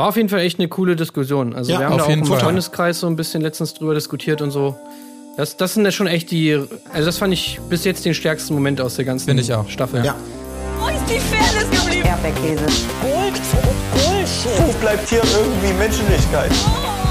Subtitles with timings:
[0.00, 1.54] War auf jeden Fall echt eine coole Diskussion.
[1.54, 2.40] Also Ja, wir haben auf da auch im Fall.
[2.40, 4.74] Freundeskreis so ein bisschen letztens drüber diskutiert und so.
[5.36, 6.58] Das, das sind ja schon echt die,
[6.90, 9.68] also das fand ich bis jetzt den stärksten Moment aus der ganzen Finde ich auch.
[9.68, 10.02] Staffel.
[10.02, 10.16] Ja.
[10.78, 12.06] Wo ist die Fairness geblieben?
[12.06, 12.64] Erdbeerkäse.
[14.56, 16.50] Wo bleibt hier irgendwie Menschlichkeit?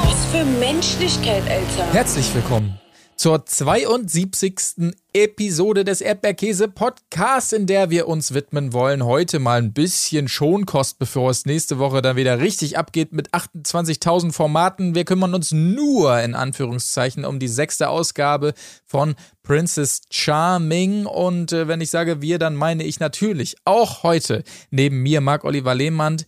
[0.05, 1.93] Was für Menschlichkeit, Alter.
[1.93, 2.73] Herzlich willkommen
[3.19, 4.93] zur 72.
[5.11, 9.03] Episode des Erdbeerkäse Podcasts, in der wir uns widmen wollen.
[9.03, 14.31] Heute mal ein bisschen Schonkost, bevor es nächste Woche dann wieder richtig abgeht mit 28.000
[14.31, 14.95] Formaten.
[14.95, 18.53] Wir kümmern uns nur in Anführungszeichen um die sechste Ausgabe
[18.85, 21.05] von Princess Charming.
[21.05, 25.43] Und äh, wenn ich sage wir, dann meine ich natürlich auch heute neben mir Marc
[25.43, 26.23] Oliver Lehmann.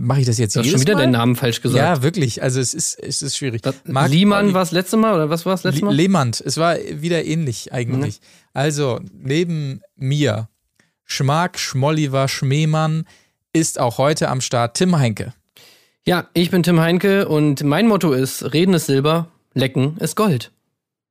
[0.00, 1.02] Mache ich das jetzt Du hast jedes schon wieder Mal?
[1.02, 1.78] den Namen falsch gesagt.
[1.78, 2.42] Ja, wirklich.
[2.42, 3.60] Also es ist, es ist schwierig.
[3.84, 5.94] Marc Liemann Olli- war das letzte Mal oder was war das letzte Mal?
[5.94, 6.30] Lehmann.
[6.44, 8.20] Es war wieder ähnlich eigentlich.
[8.54, 10.48] Also, neben mir,
[11.04, 13.06] Schmark Schmolliver Schmeemann,
[13.52, 15.34] ist auch heute am Start Tim Heinke.
[16.06, 20.52] Ja, ich bin Tim Heinke und mein Motto ist: Reden ist Silber, Lecken ist Gold.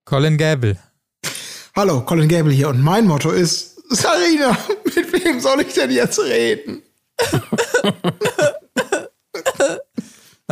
[0.06, 0.78] Colin Gable.
[1.76, 6.20] Hallo, Colin Gable hier und mein Motto ist, Sarina, mit wem soll ich denn jetzt
[6.20, 6.82] reden?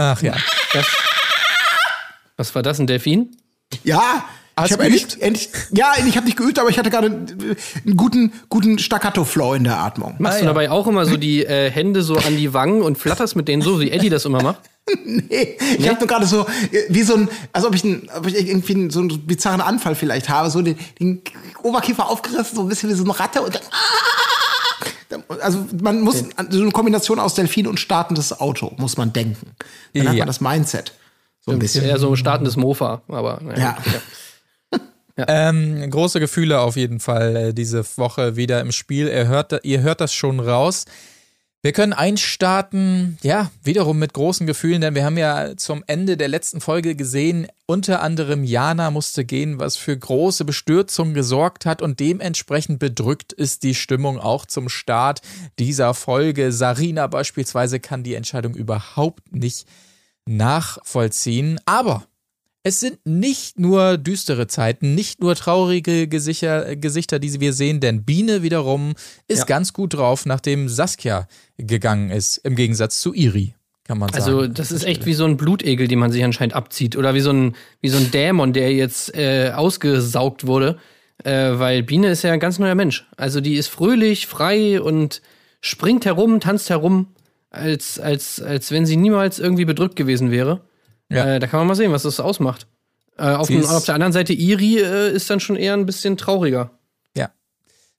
[0.02, 0.34] Ach ja.
[0.74, 0.86] Das,
[2.38, 3.36] was war das, ein Delfin?
[3.84, 4.24] Ja,
[4.56, 7.98] Hast ich habe endlich, endlich, ja, ich habe nicht geübt, aber ich hatte gerade einen
[7.98, 10.16] guten, guten Staccato-Flow in der Atmung.
[10.20, 10.50] Machst Ah, du ja.
[10.52, 13.62] dabei auch immer so die äh, Hände so an die Wangen und flatterst mit denen
[13.62, 14.62] so, wie Eddie das immer macht?
[15.06, 18.26] Nee, ich habe nur gerade so, äh, wie so ein, als ob ich, ein, ob
[18.26, 21.22] ich irgendwie einen, so einen bizarren Anfall vielleicht habe, so den, den
[21.62, 23.62] Oberkiefer aufgerissen, so ein bisschen wie so eine Ratte und dann,
[25.42, 29.52] also man muss so eine Kombination aus Delfin und startendes Auto, muss man denken.
[29.94, 30.20] Dann hat Ja.
[30.20, 30.94] man das Mindset.
[31.46, 31.84] So ein bisschen.
[31.86, 33.78] Eher so ein startendes Mofa, aber naja.
[33.86, 34.80] Ja.
[35.28, 39.10] Ähm, große Gefühle auf jeden Fall äh, diese Woche wieder im Spiel.
[39.10, 40.86] Ihr hört, ihr hört das schon raus.
[41.62, 46.30] Wir können einstarten, ja, wiederum mit großen Gefühlen, denn wir haben ja zum Ende der
[46.30, 52.00] letzten Folge gesehen, unter anderem Jana musste gehen, was für große Bestürzung gesorgt hat und
[52.00, 55.20] dementsprechend bedrückt ist die Stimmung auch zum Start
[55.60, 56.54] dieser Folge.
[56.54, 59.68] Sarina beispielsweise kann die Entscheidung überhaupt nicht
[60.26, 62.06] nachvollziehen, aber
[62.64, 68.04] es sind nicht nur düstere Zeiten, nicht nur traurige Gesichter, Gesichter, die wir sehen, denn
[68.04, 68.96] Biene wiederum
[69.28, 69.46] ist Ja.
[69.46, 71.28] ganz gut drauf, nachdem Saskia
[71.58, 73.56] gegangen ist, im Gegensatz zu Iri,
[73.86, 74.24] kann man sagen.
[74.24, 76.98] Also, das ist echt wie so ein Blutegel, den man sich anscheinend abzieht.
[76.98, 80.78] Oder wie so ein, wie so ein Dämon, der jetzt äh, ausgesaugt wurde.
[81.24, 83.08] Äh, weil Biene ist ja ein ganz neuer Mensch.
[83.18, 85.22] Also, die ist fröhlich, frei und
[85.62, 87.08] springt herum, tanzt herum,
[87.50, 90.62] als, als, als wenn sie niemals irgendwie bedrückt gewesen wäre.
[91.10, 91.26] Ja.
[91.26, 92.68] Äh, da kann man mal sehen, was das ausmacht.
[93.18, 96.72] Äh, auf, auf der anderen Seite, Iri äh, ist dann schon eher ein bisschen trauriger.
[97.18, 97.32] Ja.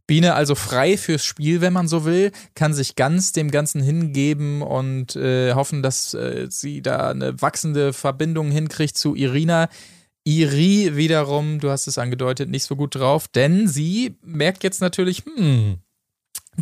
[0.06, 4.62] Biene also frei fürs Spiel, wenn man so will, kann sich ganz dem Ganzen hingeben
[4.62, 9.68] und äh, hoffen, dass äh, sie da eine wachsende Verbindung hinkriegt zu Irina.
[10.24, 15.24] Iri wiederum, du hast es angedeutet, nicht so gut drauf, denn sie merkt jetzt natürlich,
[15.24, 15.78] hm,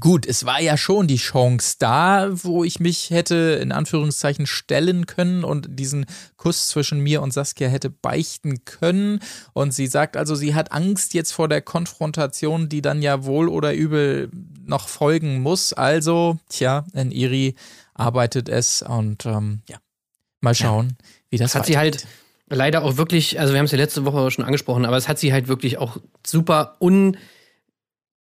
[0.00, 5.06] gut, es war ja schon die Chance da, wo ich mich hätte in Anführungszeichen stellen
[5.06, 6.06] können und diesen
[6.36, 9.20] Kuss zwischen mir und Saskia hätte beichten können.
[9.52, 13.48] Und sie sagt also, sie hat Angst jetzt vor der Konfrontation, die dann ja wohl
[13.48, 14.30] oder übel
[14.64, 15.72] noch folgen muss.
[15.72, 17.54] Also, tja, in Iri
[17.94, 19.78] arbeitet es und ähm, ja,
[20.40, 20.96] mal schauen,
[21.30, 22.06] wie das Das hat sie halt
[22.48, 25.18] leider auch wirklich, also wir haben es ja letzte Woche schon angesprochen, aber es hat
[25.18, 27.16] sie halt wirklich auch super un,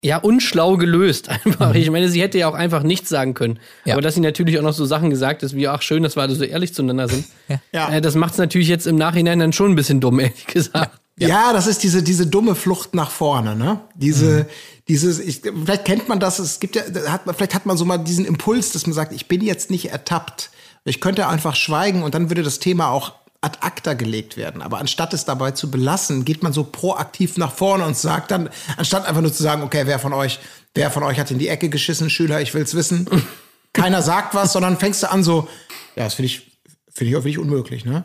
[0.04, 1.74] ja, unschlau gelöst einfach.
[1.74, 3.54] Ich meine, sie hätte ja auch einfach nichts sagen können.
[3.54, 3.58] Mhm.
[3.86, 3.94] Ja.
[3.94, 6.22] Aber dass sie natürlich auch noch so Sachen gesagt hat, wie, ach schön, dass wir
[6.22, 7.24] alle so ehrlich zueinander sind.
[7.72, 7.90] Ja.
[7.90, 10.98] Äh, das macht es natürlich jetzt im Nachhinein dann schon ein bisschen dumm, ehrlich gesagt.
[11.18, 11.52] Ja.
[11.52, 13.80] das ist diese, diese dumme Flucht nach vorne, ne?
[13.94, 14.46] Diese,
[14.88, 17.84] dieses, ich, vielleicht kennt man das, es gibt ja, hat man, vielleicht hat man so
[17.84, 20.50] mal diesen Impuls, dass man sagt, ich bin jetzt nicht ertappt.
[20.84, 23.12] Ich könnte einfach schweigen und dann würde das Thema auch
[23.44, 24.62] ad acta gelegt werden.
[24.62, 28.48] Aber anstatt es dabei zu belassen, geht man so proaktiv nach vorne und sagt dann,
[28.76, 30.40] anstatt einfach nur zu sagen, okay, wer von euch,
[30.74, 33.08] wer von euch hat in die Ecke geschissen, Schüler, ich will's wissen.
[33.74, 35.48] Keiner sagt was, sondern fängst du an so,
[35.94, 36.52] ja, das finde ich,
[36.92, 38.04] finde ich auch wirklich unmöglich, ne?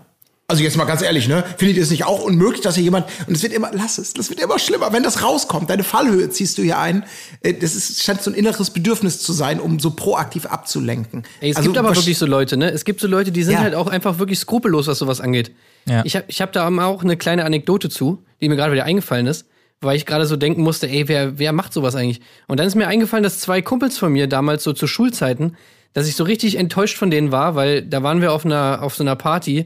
[0.49, 1.43] Also jetzt mal ganz ehrlich, ne?
[1.57, 4.13] Findet ihr es nicht auch unmöglich, dass hier jemand und es wird immer, lass es,
[4.13, 5.69] das wird immer schlimmer, wenn das rauskommt.
[5.69, 7.03] Deine Fallhöhe ziehst du hier ein.
[7.41, 11.23] Äh, Das ist, scheint so ein inneres Bedürfnis zu sein, um so proaktiv abzulenken.
[11.39, 12.69] Ey, es Also, gibt aber wirklich so Leute, ne?
[12.71, 13.59] Es gibt so Leute, die sind Ja.
[13.61, 15.51] halt auch einfach wirklich skrupellos, was sowas angeht.
[15.85, 16.01] Ja.
[16.03, 19.27] Ich habe ich hab da auch eine kleine Anekdote zu, die mir gerade wieder eingefallen
[19.27, 19.45] ist,
[19.81, 22.21] weil ich gerade so denken musste, ey, wer, wer macht sowas eigentlich?
[22.47, 25.55] Und dann ist mir eingefallen, dass zwei Kumpels von mir damals so zu Schulzeiten,
[25.93, 28.95] dass ich so richtig enttäuscht von denen war, weil da waren wir auf einer auf
[28.95, 29.65] so einer Party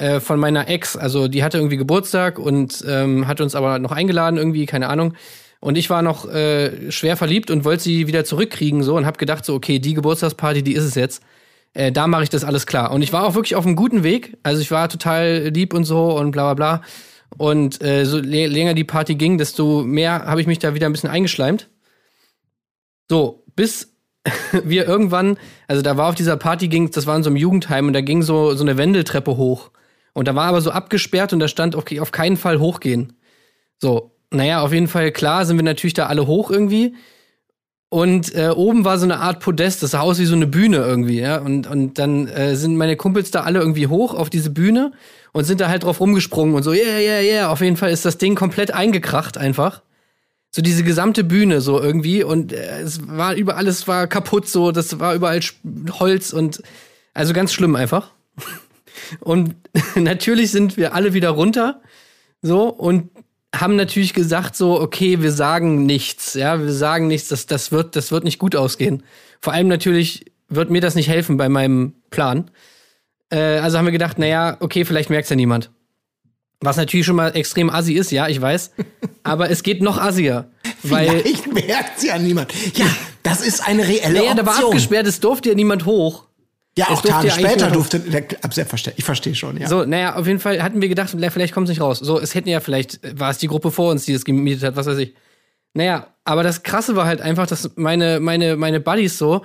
[0.00, 0.96] äh, von meiner Ex.
[0.96, 5.14] Also die hatte irgendwie Geburtstag und ähm, hat uns aber noch eingeladen, irgendwie, keine Ahnung.
[5.60, 9.18] Und ich war noch äh, schwer verliebt und wollte sie wieder zurückkriegen so und habe
[9.18, 11.22] gedacht so, okay, die Geburtstagsparty, die ist es jetzt.
[11.74, 12.92] Äh, da mache ich das alles klar.
[12.92, 14.38] Und ich war auch wirklich auf einem guten Weg.
[14.42, 16.82] Also ich war total lieb und so und bla bla bla.
[17.36, 20.92] Und äh, so länger die Party ging, desto mehr habe ich mich da wieder ein
[20.92, 21.68] bisschen eingeschleimt.
[23.10, 23.92] So, bis
[24.64, 25.36] wir irgendwann,
[25.68, 28.00] also da war auf dieser Party ging, das war in so einem Jugendheim und da
[28.00, 29.70] ging so, so eine Wendeltreppe hoch.
[30.20, 33.14] Und da war aber so abgesperrt und da stand, okay, auf keinen Fall hochgehen.
[33.78, 36.94] So, naja, auf jeden Fall, klar, sind wir natürlich da alle hoch irgendwie.
[37.88, 40.76] Und äh, oben war so eine Art Podest, das sah aus wie so eine Bühne
[40.76, 41.38] irgendwie, ja.
[41.38, 44.92] Und, und dann äh, sind meine Kumpels da alle irgendwie hoch auf diese Bühne
[45.32, 47.48] und sind da halt drauf rumgesprungen und so, yeah, yeah, yeah.
[47.48, 49.80] Auf jeden Fall ist das Ding komplett eingekracht einfach.
[50.50, 54.70] So diese gesamte Bühne so irgendwie und äh, es war überall, es war kaputt so,
[54.70, 55.40] das war überall
[55.98, 56.62] Holz und
[57.14, 58.10] also ganz schlimm einfach.
[59.20, 59.56] Und
[59.96, 61.80] natürlich sind wir alle wieder runter
[62.42, 63.10] so und
[63.54, 67.96] haben natürlich gesagt so, okay, wir sagen nichts, ja, wir sagen nichts, das, das wird,
[67.96, 69.02] das wird nicht gut ausgehen.
[69.40, 72.50] Vor allem natürlich wird mir das nicht helfen bei meinem Plan.
[73.30, 75.70] Äh, also haben wir gedacht, naja, okay, vielleicht merkt's ja niemand.
[76.60, 78.72] Was natürlich schon mal extrem assi ist, ja, ich weiß.
[79.22, 80.50] Aber es geht noch assier.
[80.82, 82.52] Weil, Vielleicht merkt's ja niemand.
[82.76, 82.86] Ja,
[83.22, 84.36] das ist eine reelle naja, Option.
[84.36, 86.26] da war abgesperrt, es durfte ja niemand hoch.
[86.80, 88.00] Ja, es auch Tage später durfte.
[88.00, 88.98] Selbstverständlich.
[88.98, 89.68] Ich verstehe schon, ja.
[89.68, 91.98] So, naja, auf jeden Fall hatten wir gedacht, vielleicht kommt es nicht raus.
[91.98, 94.76] So, es hätten ja vielleicht, war es die Gruppe vor uns, die das gemietet hat,
[94.76, 95.14] was weiß ich.
[95.74, 99.44] Naja, aber das Krasse war halt einfach, dass meine, meine, meine Buddies so,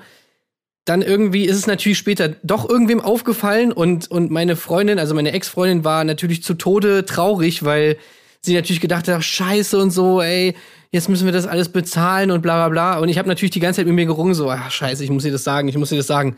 [0.85, 5.31] dann irgendwie ist es natürlich später doch irgendwem aufgefallen und, und meine Freundin, also meine
[5.31, 7.97] Ex-Freundin war natürlich zu Tode traurig, weil
[8.41, 10.55] sie natürlich gedacht hat, scheiße und so, ey,
[10.91, 12.99] jetzt müssen wir das alles bezahlen und bla bla bla.
[12.99, 15.25] Und ich habe natürlich die ganze Zeit mit mir gerungen, so, ach scheiße, ich muss
[15.25, 16.37] ihr das sagen, ich muss ihr das sagen.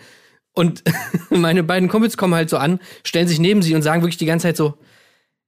[0.57, 0.83] Und
[1.29, 4.25] meine beiden Kumpels kommen halt so an, stellen sich neben sie und sagen wirklich die
[4.25, 4.73] ganze Zeit so,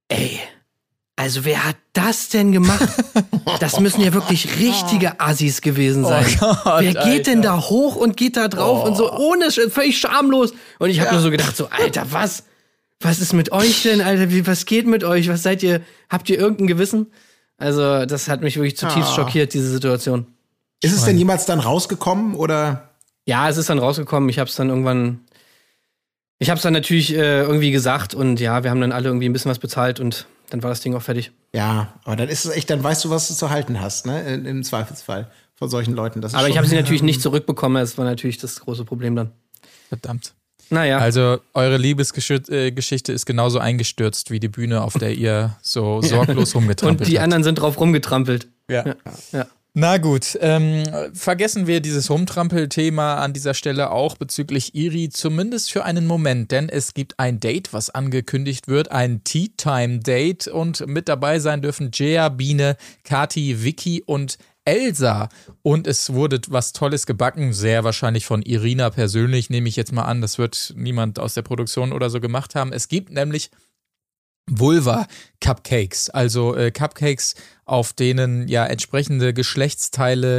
[0.08, 0.38] ey,
[1.16, 2.88] also wer hat das denn gemacht?
[3.58, 6.24] Das müssen ja wirklich richtige Assis gewesen sein.
[6.38, 7.56] Gott, wer geht denn Alter.
[7.56, 10.54] da hoch und geht da drauf und so ohne, Sch- völlig schamlos.
[10.78, 12.44] Und ich habe nur so gedacht, so, Alter, was?
[13.02, 14.30] Was ist mit euch denn, Alter?
[14.30, 15.28] Wie, was geht mit euch?
[15.28, 15.80] Was seid ihr?
[16.08, 17.08] Habt ihr irgendein Gewissen?
[17.58, 19.14] Also, das hat mich wirklich zutiefst Ah.
[19.16, 20.26] schockiert, diese Situation.
[20.82, 22.89] Ist es denn jemals dann rausgekommen oder?
[23.26, 24.28] Ja, es ist dann rausgekommen.
[24.28, 25.20] Ich habe es dann irgendwann.
[26.38, 29.28] Ich habe es dann natürlich äh, irgendwie gesagt und ja, wir haben dann alle irgendwie
[29.28, 31.32] ein bisschen was bezahlt und dann war das Ding auch fertig.
[31.54, 34.34] Ja, aber dann ist es echt, dann weißt du, was du zu halten hast, ne?
[34.34, 36.20] Im Zweifelsfall von solchen Leuten.
[36.22, 37.80] Das ist Aber ich habe sie natürlich nicht zurückbekommen.
[37.80, 39.32] Das war natürlich das große Problem dann.
[39.88, 40.32] Verdammt.
[40.70, 40.98] Naja.
[40.98, 47.00] Also, eure Liebesgeschichte ist genauso eingestürzt wie die Bühne, auf der ihr so sorglos rumgetrampelt
[47.00, 47.24] und die habt.
[47.24, 48.46] anderen sind drauf rumgetrampelt.
[48.68, 48.94] Ja.
[49.32, 49.46] Ja.
[49.72, 50.82] Na gut, ähm,
[51.14, 56.68] vergessen wir dieses Rumtrampel-Thema an dieser Stelle auch bezüglich Iri, zumindest für einen Moment, denn
[56.68, 62.30] es gibt ein Date, was angekündigt wird, ein Tea-Time-Date und mit dabei sein dürfen Jea,
[62.30, 65.28] Biene, Kati, Vicky und Elsa.
[65.62, 70.02] Und es wurde was Tolles gebacken, sehr wahrscheinlich von Irina persönlich, nehme ich jetzt mal
[70.02, 70.20] an.
[70.20, 72.72] Das wird niemand aus der Produktion oder so gemacht haben.
[72.72, 73.50] Es gibt nämlich
[74.46, 75.06] Vulva
[75.40, 77.34] Cupcakes, also äh, Cupcakes,
[77.64, 80.38] auf denen ja entsprechende Geschlechtsteile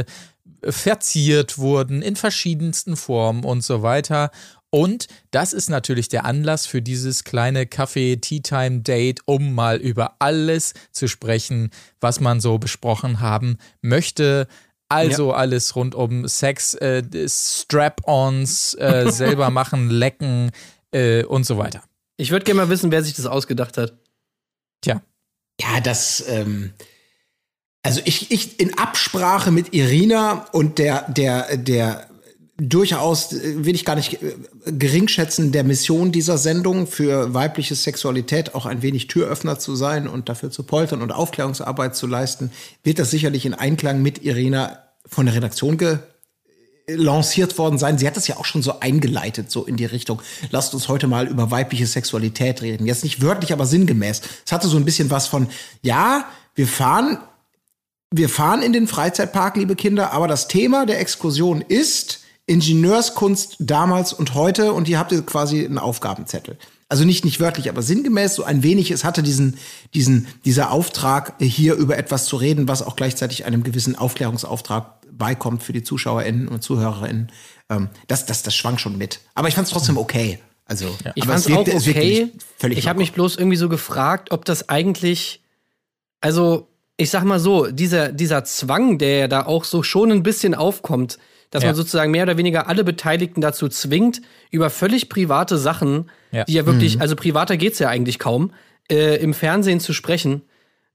[0.62, 4.30] äh, verziert wurden in verschiedensten Formen und so weiter.
[4.74, 11.08] Und das ist natürlich der Anlass für dieses kleine Kaffee-Tea-Time-Date, um mal über alles zu
[11.08, 11.70] sprechen,
[12.00, 14.48] was man so besprochen haben möchte.
[14.88, 20.52] Also alles rund um Sex, äh, Strap-ons, äh, selber machen, lecken
[20.90, 21.82] äh, und so weiter.
[22.16, 23.94] Ich würde gerne mal wissen, wer sich das ausgedacht hat.
[24.82, 25.02] Tja,
[25.60, 26.72] Ja, das, ähm,
[27.82, 32.08] also ich, ich in Absprache mit Irina und der, der, der
[32.56, 34.34] durchaus, äh, will ich gar nicht äh,
[34.66, 40.28] geringschätzen, der Mission dieser Sendung für weibliche Sexualität auch ein wenig Türöffner zu sein und
[40.28, 45.26] dafür zu poltern und Aufklärungsarbeit zu leisten, wird das sicherlich in Einklang mit Irina von
[45.26, 45.98] der Redaktion ge
[46.96, 47.98] lanciert worden sein.
[47.98, 50.22] Sie hat das ja auch schon so eingeleitet, so in die Richtung.
[50.50, 52.86] Lasst uns heute mal über weibliche Sexualität reden.
[52.86, 54.22] Jetzt nicht wörtlich, aber sinngemäß.
[54.44, 55.48] Es hatte so ein bisschen was von,
[55.82, 57.18] ja, wir fahren,
[58.10, 64.12] wir fahren in den Freizeitpark, liebe Kinder, aber das Thema der Exkursion ist Ingenieurskunst damals
[64.12, 66.58] und heute und hier habt ihr quasi einen Aufgabenzettel.
[66.88, 68.90] Also nicht, nicht wörtlich, aber sinngemäß so ein wenig.
[68.90, 69.56] Es hatte diesen,
[69.94, 75.62] diesen, dieser Auftrag, hier über etwas zu reden, was auch gleichzeitig einem gewissen Aufklärungsauftrag beikommt
[75.62, 77.30] für die ZuschauerInnen und ZuhörerInnen.
[77.70, 79.20] Ähm, das, das, das schwang schon mit.
[79.34, 80.38] Aber ich fand es trotzdem okay.
[80.64, 82.30] Also, Ich aber fand es auch okay.
[82.58, 85.42] Völlig Ich habe mich bloß irgendwie so gefragt, ob das eigentlich,
[86.20, 90.22] also ich sag mal so, dieser, dieser Zwang, der ja da auch so schon ein
[90.22, 91.18] bisschen aufkommt,
[91.50, 91.70] dass Ja.
[91.70, 96.44] man sozusagen mehr oder weniger alle Beteiligten dazu zwingt, über völlig private Sachen, Ja.
[96.44, 98.52] die ja wirklich, also privater geht's ja eigentlich kaum,
[98.90, 100.42] äh, im Fernsehen zu sprechen.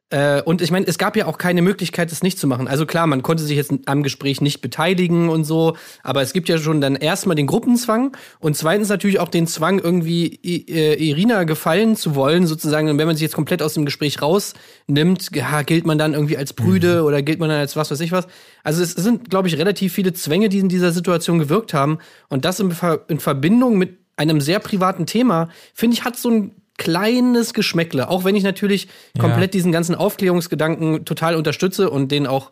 [0.09, 2.67] Äh, und ich meine, es gab ja auch keine Möglichkeit, das nicht zu machen.
[2.67, 6.47] Also klar, man konnte sich jetzt am Gespräch nicht beteiligen und so, aber es gibt
[6.47, 11.43] ja schon dann erstmal den Gruppenzwang und zweitens natürlich auch den Zwang, irgendwie äh, Irina
[11.43, 12.89] gefallen zu wollen, sozusagen.
[12.89, 16.37] Und wenn man sich jetzt komplett aus dem Gespräch rausnimmt, ja, gilt man dann irgendwie
[16.37, 17.07] als Brüde mhm.
[17.07, 18.27] oder gilt man dann als was weiß ich was.
[18.63, 21.97] Also es sind, glaube ich, relativ viele Zwänge, die in dieser Situation gewirkt haben.
[22.29, 26.29] Und das in, Ver in Verbindung mit einem sehr privaten Thema, finde ich, hat so
[26.29, 28.09] ein kleines Geschmäckle.
[28.09, 29.21] Auch wenn ich natürlich ja.
[29.21, 32.51] komplett diesen ganzen Aufklärungsgedanken total unterstütze und den auch,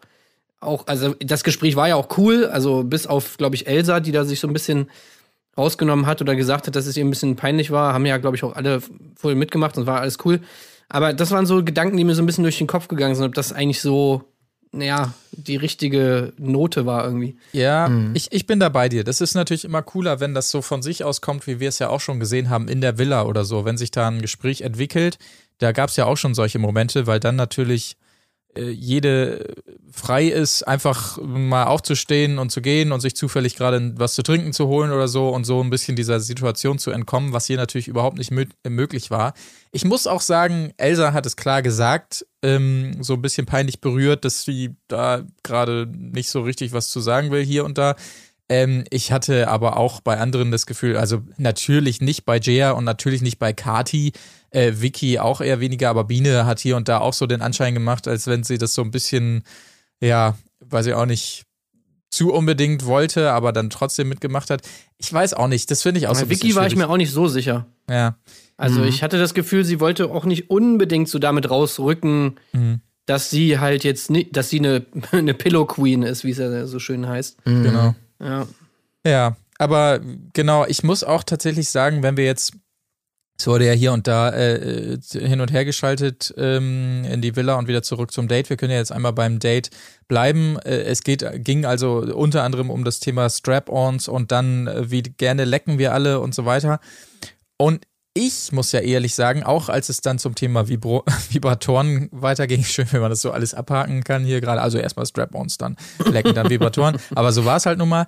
[0.59, 4.11] auch, also das Gespräch war ja auch cool, also bis auf, glaube ich, Elsa, die
[4.11, 4.89] da sich so ein bisschen
[5.57, 8.35] rausgenommen hat oder gesagt hat, dass es ihr ein bisschen peinlich war, haben ja, glaube
[8.35, 8.81] ich, auch alle
[9.15, 10.41] voll mitgemacht und war alles cool.
[10.89, 13.25] Aber das waren so Gedanken, die mir so ein bisschen durch den Kopf gegangen sind,
[13.25, 14.23] ob das eigentlich so
[14.81, 17.37] ja, die richtige Note war irgendwie.
[17.51, 18.11] Ja, mhm.
[18.13, 19.03] ich, ich bin da bei dir.
[19.03, 21.79] Das ist natürlich immer cooler, wenn das so von sich aus kommt, wie wir es
[21.79, 24.61] ja auch schon gesehen haben in der Villa oder so, wenn sich da ein Gespräch
[24.61, 25.17] entwickelt.
[25.57, 27.97] Da gab es ja auch schon solche Momente, weil dann natürlich
[28.57, 29.55] jede
[29.91, 34.53] frei ist, einfach mal aufzustehen und zu gehen und sich zufällig gerade was zu trinken
[34.53, 37.87] zu holen oder so und so ein bisschen dieser Situation zu entkommen, was hier natürlich
[37.87, 39.33] überhaupt nicht möglich war.
[39.71, 44.25] Ich muss auch sagen, Elsa hat es klar gesagt, ähm, so ein bisschen peinlich berührt,
[44.25, 47.95] dass sie da gerade nicht so richtig was zu sagen will hier und da.
[48.47, 52.83] Ähm, ich hatte aber auch bei anderen das Gefühl, also natürlich nicht bei Jaya und
[52.83, 54.11] natürlich nicht bei Kati,
[54.55, 57.73] äh, Vicky auch eher weniger, aber Biene hat hier und da auch so den Anschein
[57.73, 59.43] gemacht, als wenn sie das so ein bisschen,
[59.99, 61.43] ja, weiß ich auch nicht,
[62.09, 64.61] zu unbedingt wollte, aber dann trotzdem mitgemacht hat.
[64.97, 66.89] Ich weiß auch nicht, das finde ich auch bei so ein Vicky war ich mir
[66.89, 67.65] auch nicht so sicher.
[67.89, 68.17] Ja.
[68.55, 68.87] Also mhm.
[68.87, 72.79] ich hatte das Gefühl, sie wollte auch nicht unbedingt so damit rausrücken, mhm.
[73.05, 76.65] dass sie halt jetzt nicht, dass sie eine, eine Pillow Queen ist, wie es ja
[76.65, 77.45] so schön heißt.
[77.45, 77.63] Mhm.
[77.63, 77.95] Genau.
[78.21, 78.47] Ja.
[79.05, 79.99] Ja, aber
[80.31, 82.53] genau, ich muss auch tatsächlich sagen, wenn wir jetzt
[83.37, 87.55] es wurde ja hier und da äh, hin und her geschaltet ähm, in die Villa
[87.55, 88.49] und wieder zurück zum Date.
[88.49, 89.71] Wir können ja jetzt einmal beim Date
[90.07, 90.57] bleiben.
[90.59, 95.01] Äh, es geht, ging also unter anderem um das Thema Strap-ons und dann, äh, wie
[95.01, 96.79] gerne lecken wir alle und so weiter.
[97.57, 97.85] Und
[98.17, 102.87] ich muss ja ehrlich sagen, auch als es dann zum Thema Vibro Vibratoren weiterging, schön,
[102.91, 104.61] wenn man das so alles abhaken kann hier gerade.
[104.61, 105.75] Also erstmal Strap-ons, dann
[106.09, 106.97] lecken, dann Vibratoren.
[107.13, 108.07] Aber so war es halt nun mal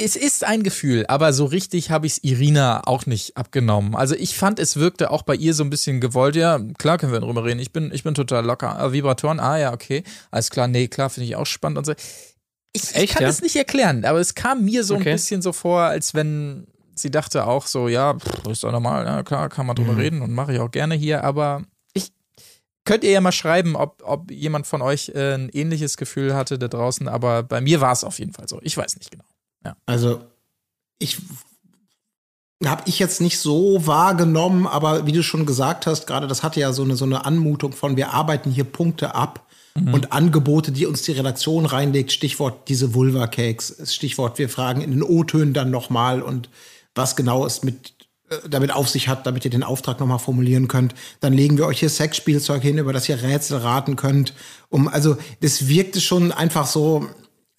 [0.00, 3.96] es ist ein Gefühl, aber so richtig habe ich es Irina auch nicht abgenommen.
[3.96, 6.36] Also ich fand, es wirkte auch bei ihr so ein bisschen gewollt.
[6.36, 7.58] Ja, klar können wir drüber reden.
[7.58, 8.78] Ich bin, ich bin total locker.
[8.80, 10.04] Äh, Vibratoren, ah ja, okay.
[10.30, 11.94] Alles klar, nee, klar, finde ich auch spannend und so.
[12.72, 13.28] Ich, Echt, ich kann ja?
[13.28, 15.10] es nicht erklären, aber es kam mir so okay.
[15.10, 19.04] ein bisschen so vor, als wenn sie dachte auch so, ja, pff, ist doch normal,
[19.04, 20.00] ja, klar, kann man drüber mhm.
[20.00, 21.62] reden und mache ich auch gerne hier, aber
[21.94, 22.12] ich
[22.84, 26.58] könnt ihr ja mal schreiben, ob, ob jemand von euch äh, ein ähnliches Gefühl hatte
[26.58, 28.60] da draußen, aber bei mir war es auf jeden Fall so.
[28.62, 29.24] Ich weiß nicht genau.
[29.64, 29.76] Ja.
[29.86, 30.20] Also
[30.98, 31.18] ich
[32.64, 36.58] habe ich jetzt nicht so wahrgenommen, aber wie du schon gesagt hast, gerade das hatte
[36.58, 39.46] ja so eine, so eine Anmutung von, wir arbeiten hier Punkte ab
[39.76, 39.94] mhm.
[39.94, 45.02] und Angebote, die uns die Redaktion reinlegt, Stichwort diese Vulva-Cakes, Stichwort wir fragen in den
[45.02, 46.48] O-Tönen dann nochmal und
[46.94, 47.94] was genau es mit
[48.30, 50.94] äh, damit auf sich hat, damit ihr den Auftrag nochmal formulieren könnt.
[51.20, 54.34] Dann legen wir euch hier Sexspielzeug hin, über das ihr Rätsel raten könnt.
[54.68, 57.06] Um, also, das wirkte schon einfach so,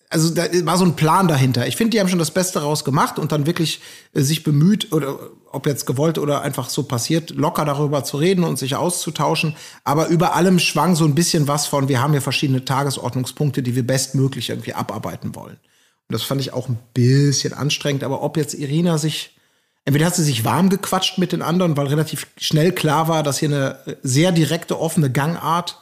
[0.10, 1.68] also da war so ein Plan dahinter.
[1.68, 3.80] Ich finde, die haben schon das Beste rausgemacht und dann wirklich
[4.14, 5.20] äh, sich bemüht, oder
[5.52, 9.56] ob jetzt gewollt oder einfach so passiert, locker darüber zu reden und sich auszutauschen.
[9.84, 13.76] Aber über allem schwang so ein bisschen was von, wir haben hier verschiedene Tagesordnungspunkte, die
[13.76, 15.58] wir bestmöglich irgendwie abarbeiten wollen.
[15.58, 18.04] Und das fand ich auch ein bisschen anstrengend.
[18.04, 19.38] Aber ob jetzt Irina sich,
[19.86, 23.38] entweder hat sie sich warm gequatscht mit den anderen, weil relativ schnell klar war, dass
[23.38, 25.80] hier eine sehr direkte, offene Gangart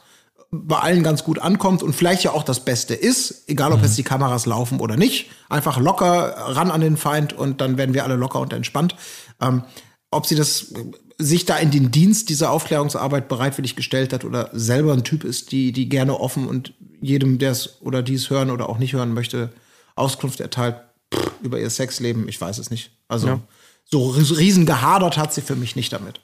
[0.50, 3.84] bei allen ganz gut ankommt und vielleicht ja auch das Beste ist, egal ob mhm.
[3.84, 5.30] jetzt die Kameras laufen oder nicht.
[5.48, 8.96] Einfach locker ran an den Feind und dann werden wir alle locker und entspannt.
[9.40, 9.62] Ähm,
[10.10, 10.72] ob sie das
[11.18, 15.52] sich da in den Dienst dieser Aufklärungsarbeit bereitwillig gestellt hat oder selber ein Typ ist,
[15.52, 19.12] die, die gerne offen und jedem, der es oder dies hören oder auch nicht hören
[19.12, 19.52] möchte,
[19.96, 20.76] Auskunft erteilt
[21.12, 22.28] pff, über ihr Sexleben.
[22.28, 22.92] Ich weiß es nicht.
[23.08, 23.40] Also ja.
[23.84, 26.20] so riesen gehadert hat sie für mich nicht damit.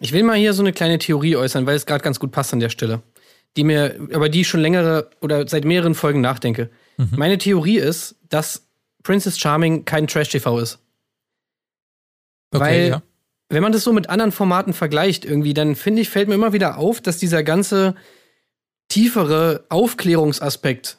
[0.00, 2.52] Ich will mal hier so eine kleine Theorie äußern, weil es gerade ganz gut passt
[2.52, 3.02] an der Stelle
[3.58, 6.70] die mir, über die ich schon längere oder seit mehreren Folgen nachdenke.
[6.96, 7.10] Mhm.
[7.16, 8.68] Meine Theorie ist, dass
[9.02, 10.78] Princess Charming kein Trash-TV ist.
[12.52, 13.02] Okay, Weil, ja.
[13.48, 16.52] wenn man das so mit anderen Formaten vergleicht, irgendwie, dann finde ich, fällt mir immer
[16.52, 17.96] wieder auf, dass dieser ganze
[18.86, 20.98] tiefere Aufklärungsaspekt,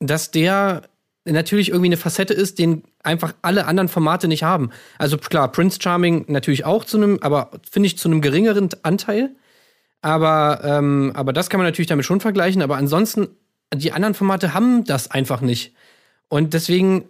[0.00, 0.82] dass der
[1.24, 4.70] natürlich irgendwie eine Facette ist, den einfach alle anderen Formate nicht haben.
[4.98, 9.34] Also klar, Prince Charming natürlich auch zu einem, aber finde ich zu einem geringeren Anteil.
[10.02, 12.62] Aber, ähm, aber das kann man natürlich damit schon vergleichen.
[12.62, 13.28] Aber ansonsten,
[13.74, 15.74] die anderen Formate haben das einfach nicht.
[16.28, 17.04] Und deswegen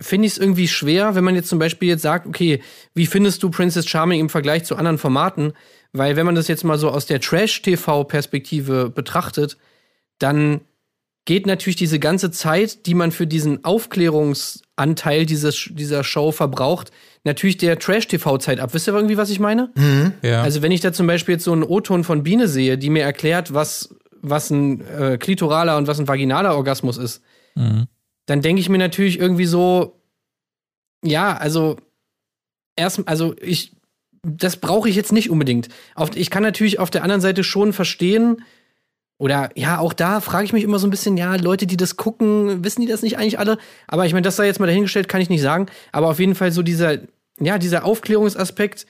[0.00, 2.60] finde ich es irgendwie schwer, wenn man jetzt zum Beispiel jetzt sagt, okay,
[2.94, 5.52] wie findest du Princess Charming im Vergleich zu anderen Formaten?
[5.92, 9.56] Weil wenn man das jetzt mal so aus der Trash-TV-Perspektive betrachtet,
[10.18, 10.62] dann
[11.24, 16.90] geht natürlich diese ganze Zeit, die man für diesen Aufklärungsanteil dieses, dieser Show verbraucht,
[17.24, 18.74] natürlich der Trash-TV-Zeit ab.
[18.74, 19.70] Wisst ihr irgendwie, was ich meine?
[20.22, 20.42] Ja.
[20.42, 23.02] Also wenn ich da zum Beispiel jetzt so einen O-Ton von Biene sehe, die mir
[23.02, 27.22] erklärt, was, was ein äh, klitoraler und was ein vaginaler Orgasmus ist,
[27.56, 27.86] Mhm.
[28.26, 30.00] dann denke ich mir natürlich irgendwie so,
[31.04, 31.76] ja, also
[32.74, 33.76] erst, also ich,
[34.22, 35.68] das brauche ich jetzt nicht unbedingt.
[35.94, 38.42] Auf, ich kann natürlich auf der anderen Seite schon verstehen,
[39.18, 41.96] oder ja, auch da frage ich mich immer so ein bisschen, ja, Leute, die das
[41.96, 43.58] gucken, wissen die das nicht eigentlich alle?
[43.86, 45.66] Aber ich meine, das sei jetzt mal dahingestellt, kann ich nicht sagen.
[45.92, 46.98] Aber auf jeden Fall so dieser,
[47.38, 48.86] ja, dieser Aufklärungsaspekt,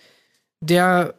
[0.60, 1.14] der,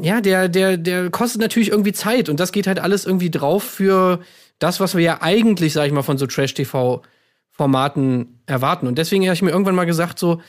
[0.00, 3.62] ja, der, der, der kostet natürlich irgendwie Zeit und das geht halt alles irgendwie drauf
[3.62, 4.20] für
[4.58, 8.86] das, was wir ja eigentlich, sag ich mal, von so Trash-TV-Formaten erwarten.
[8.86, 10.40] Und deswegen habe ich mir irgendwann mal gesagt, so,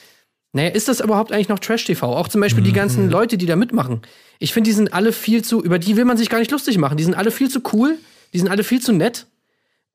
[0.54, 2.16] naja, ist das überhaupt eigentlich noch Trash-TV?
[2.16, 4.02] Auch zum Beispiel die ganzen Leute, die da mitmachen.
[4.40, 6.78] Ich finde, die sind alle viel zu, über die will man sich gar nicht lustig
[6.78, 6.98] machen.
[6.98, 7.98] Die sind alle viel zu cool,
[8.34, 9.28] die sind alle viel zu nett.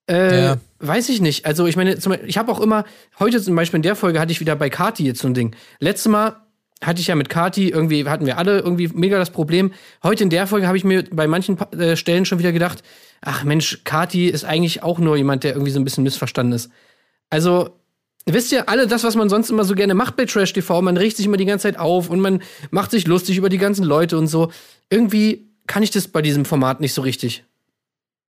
[0.08, 0.56] Äh, Ja.
[0.78, 1.44] Weiß ich nicht.
[1.44, 2.84] Also, ich meine, zum Beispiel, ich habe auch immer,
[3.18, 5.54] heute zum Beispiel in der Folge hatte ich wieder bei Kati jetzt so ein Ding.
[5.78, 6.36] Letztes Mal
[6.82, 9.72] hatte ich ja mit Kati, irgendwie hatten wir alle irgendwie mega das Problem.
[10.02, 12.82] Heute in der Folge habe ich mir bei manchen äh, Stellen schon wieder gedacht,
[13.20, 16.70] ach Mensch, Kati ist eigentlich auch nur jemand, der irgendwie so ein bisschen missverstanden ist.
[17.28, 17.79] Also,
[18.34, 20.96] wisst ihr, alle das, was man sonst immer so gerne macht bei Trash TV, man
[20.96, 23.84] regt sich immer die ganze Zeit auf und man macht sich lustig über die ganzen
[23.84, 24.50] Leute und so.
[24.90, 27.44] Irgendwie kann ich das bei diesem Format nicht so richtig.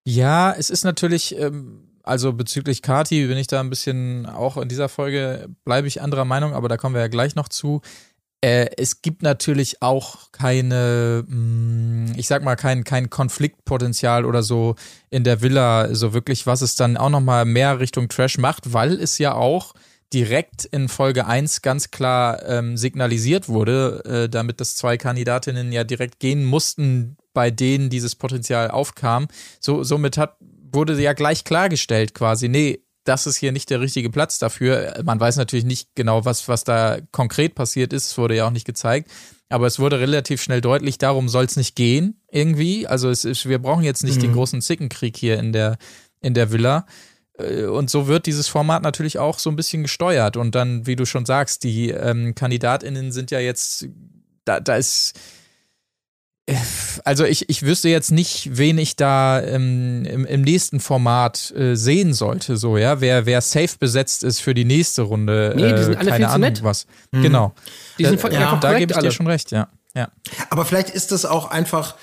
[0.04, 4.68] Ja, es ist natürlich, ähm, also bezüglich Kati bin ich da ein bisschen, auch in
[4.68, 7.80] dieser Folge bleibe ich anderer Meinung, aber da kommen wir ja gleich noch zu.
[8.42, 14.76] Äh, es gibt natürlich auch keine, mh, ich sag mal, kein, kein Konfliktpotenzial oder so
[15.10, 18.94] in der Villa, so wirklich, was es dann auch nochmal mehr Richtung Trash macht, weil
[18.94, 19.74] es ja auch
[20.12, 25.84] direkt in Folge 1 ganz klar ähm, signalisiert wurde, äh, damit das zwei Kandidatinnen ja
[25.84, 29.28] direkt gehen mussten, bei denen dieses Potenzial aufkam.
[29.60, 30.36] So, somit hat,
[30.72, 35.00] wurde ja gleich klargestellt quasi, nee, das ist hier nicht der richtige Platz dafür.
[35.04, 38.06] Man weiß natürlich nicht genau, was, was da konkret passiert ist.
[38.06, 39.10] Es wurde ja auch nicht gezeigt.
[39.48, 42.86] Aber es wurde relativ schnell deutlich, darum soll es nicht gehen, irgendwie.
[42.86, 45.76] Also es ist, wir brauchen jetzt nicht den großen Zickenkrieg hier in der,
[46.20, 46.86] in der Villa.
[47.42, 50.36] Äh, Und so wird dieses Format natürlich auch so ein bisschen gesteuert.
[50.36, 53.86] Und dann, wie du schon sagst, die ähm, KandidatInnen sind ja jetzt,
[54.44, 55.14] da, da ist,
[56.46, 56.54] äh,
[57.04, 61.74] also ich, ich wüsste jetzt nicht, wen ich da ähm, im, im nächsten Format äh,
[61.76, 65.52] sehen sollte, so, ja, wer, wer safe besetzt ist für die nächste Runde.
[65.56, 66.64] Nee, die sind äh, alle keine viel zu Ahnung nett.
[66.64, 66.86] was.
[67.12, 67.54] Genau.
[67.98, 69.08] Die sind Äh, voll- ja, einfach da gebe ich alle.
[69.08, 69.68] dir schon recht, ja.
[69.94, 70.10] ja.
[70.50, 71.94] Aber vielleicht ist es auch einfach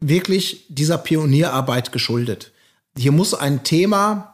[0.00, 2.52] wirklich dieser Pionierarbeit geschuldet.
[2.96, 4.33] Hier muss ein Thema,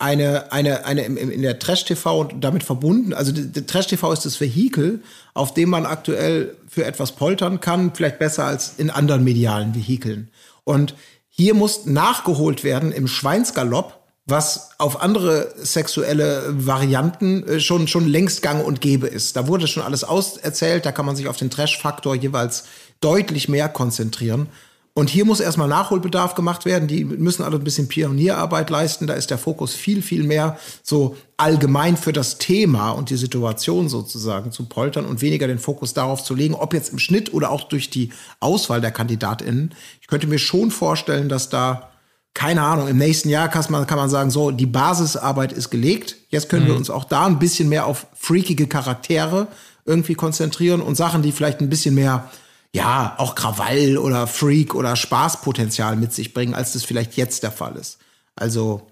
[0.00, 5.02] eine, eine, eine in der Trash-TV und damit verbunden, also Trash-TV ist das Vehikel,
[5.34, 10.30] auf dem man aktuell für etwas poltern kann, vielleicht besser als in anderen medialen Vehikeln.
[10.64, 10.94] Und
[11.28, 18.42] hier muss nachgeholt werden im Schweinsgalopp, was auf andere sexuelle Varianten äh, schon, schon längst
[18.42, 19.36] gang und gäbe ist.
[19.36, 22.64] Da wurde schon alles auserzählt, da kann man sich auf den Trash-Faktor jeweils
[23.00, 24.48] deutlich mehr konzentrieren.
[24.92, 26.88] Und hier muss erstmal Nachholbedarf gemacht werden.
[26.88, 29.06] Die müssen alle ein bisschen Pionierarbeit leisten.
[29.06, 33.88] Da ist der Fokus viel, viel mehr so allgemein für das Thema und die Situation
[33.88, 37.50] sozusagen zu poltern und weniger den Fokus darauf zu legen, ob jetzt im Schnitt oder
[37.50, 39.74] auch durch die Auswahl der KandidatInnen.
[40.00, 41.90] Ich könnte mir schon vorstellen, dass da
[42.34, 46.16] keine Ahnung, im nächsten Jahr kann man, kann man sagen, so, die Basisarbeit ist gelegt.
[46.28, 49.48] Jetzt können wir uns auch da ein bisschen mehr auf freakige Charaktere
[49.84, 52.30] irgendwie konzentrieren und Sachen, die vielleicht ein bisschen mehr,
[52.74, 57.52] ja, auch Krawall oder Freak oder Spaßpotenzial mit sich bringen, als das vielleicht jetzt der
[57.52, 57.98] Fall ist.
[58.36, 58.86] Also,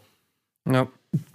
[0.71, 0.89] Ja.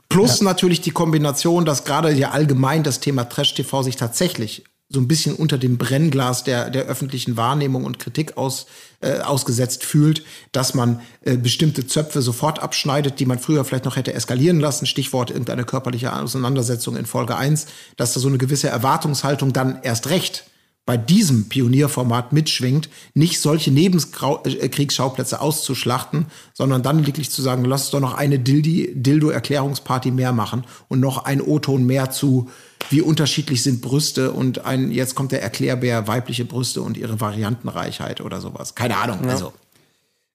[0.09, 5.07] Plus natürlich die Kombination, dass gerade ja allgemein das Thema Trash-TV sich tatsächlich so ein
[5.07, 8.67] bisschen unter dem Brennglas der, der öffentlichen Wahrnehmung und Kritik aus,
[9.01, 13.95] äh, ausgesetzt fühlt, dass man äh, bestimmte Zöpfe sofort abschneidet, die man früher vielleicht noch
[13.95, 14.85] hätte eskalieren lassen.
[14.85, 17.65] Stichwort irgendeine körperliche Auseinandersetzung in Folge 1,
[17.97, 20.45] dass da so eine gewisse Erwartungshaltung dann erst recht
[20.85, 27.91] bei diesem Pionierformat mitschwingt, nicht solche Nebenkriegsschauplätze auszuschlachten, sondern dann wirklich zu sagen, lass uns
[27.91, 32.49] doch noch eine Dildo-Erklärungsparty mehr machen und noch ein O-Ton mehr zu,
[32.89, 38.19] wie unterschiedlich sind Brüste und ein, jetzt kommt der Erklärbär, weibliche Brüste und ihre Variantenreichheit
[38.19, 38.75] oder sowas.
[38.75, 39.53] Keine Ahnung, also.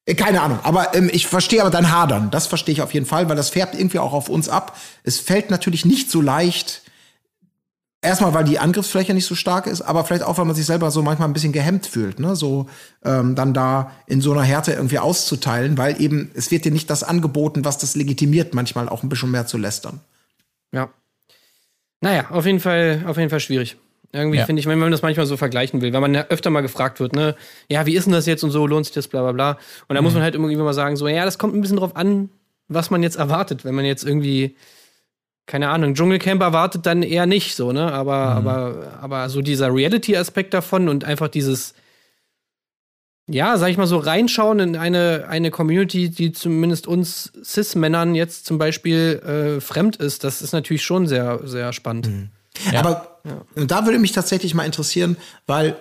[0.06, 2.30] Äh, Keine Ahnung, aber ähm, ich verstehe aber dein Hadern.
[2.30, 4.78] Das verstehe ich auf jeden Fall, weil das färbt irgendwie auch auf uns ab.
[5.04, 6.80] Es fällt natürlich nicht so leicht,
[8.00, 10.92] Erstmal, weil die Angriffsfläche nicht so stark ist, aber vielleicht auch, weil man sich selber
[10.92, 12.37] so manchmal ein bisschen gehemmt fühlt, ne?
[12.37, 12.68] So
[13.04, 16.88] ähm, dann da in so einer Härte irgendwie auszuteilen, weil eben es wird dir nicht
[16.90, 20.00] das angeboten, was das legitimiert, manchmal auch ein bisschen mehr zu lästern.
[20.72, 20.90] Ja.
[22.00, 23.76] Naja, auf jeden Fall, auf jeden Fall schwierig.
[24.12, 24.46] Irgendwie Ja.
[24.46, 27.00] finde ich, wenn man das manchmal so vergleichen will, weil man ja öfter mal gefragt
[27.00, 27.34] wird, ne,
[27.68, 29.58] ja, wie ist denn das jetzt und so, lohnt sich das, bla bla bla.
[29.88, 31.96] Und da muss man halt irgendwie mal sagen, so, ja, das kommt ein bisschen drauf
[31.96, 32.30] an,
[32.68, 33.64] was man jetzt erwartet.
[33.64, 34.56] Wenn man jetzt irgendwie,
[35.48, 37.90] keine Ahnung, Dschungelcamp erwartet, dann eher nicht so, ne?
[37.90, 41.74] Aber, aber, aber so dieser Reality-Aspekt davon und einfach dieses,
[43.26, 48.44] ja, sag ich mal so, reinschauen in eine, eine Community, die zumindest uns Cis-Männern jetzt
[48.44, 52.08] zum Beispiel äh, fremd ist, das ist natürlich schon sehr, sehr spannend.
[52.74, 53.20] Aber
[53.54, 55.76] und da würde mich tatsächlich mal interessieren, weil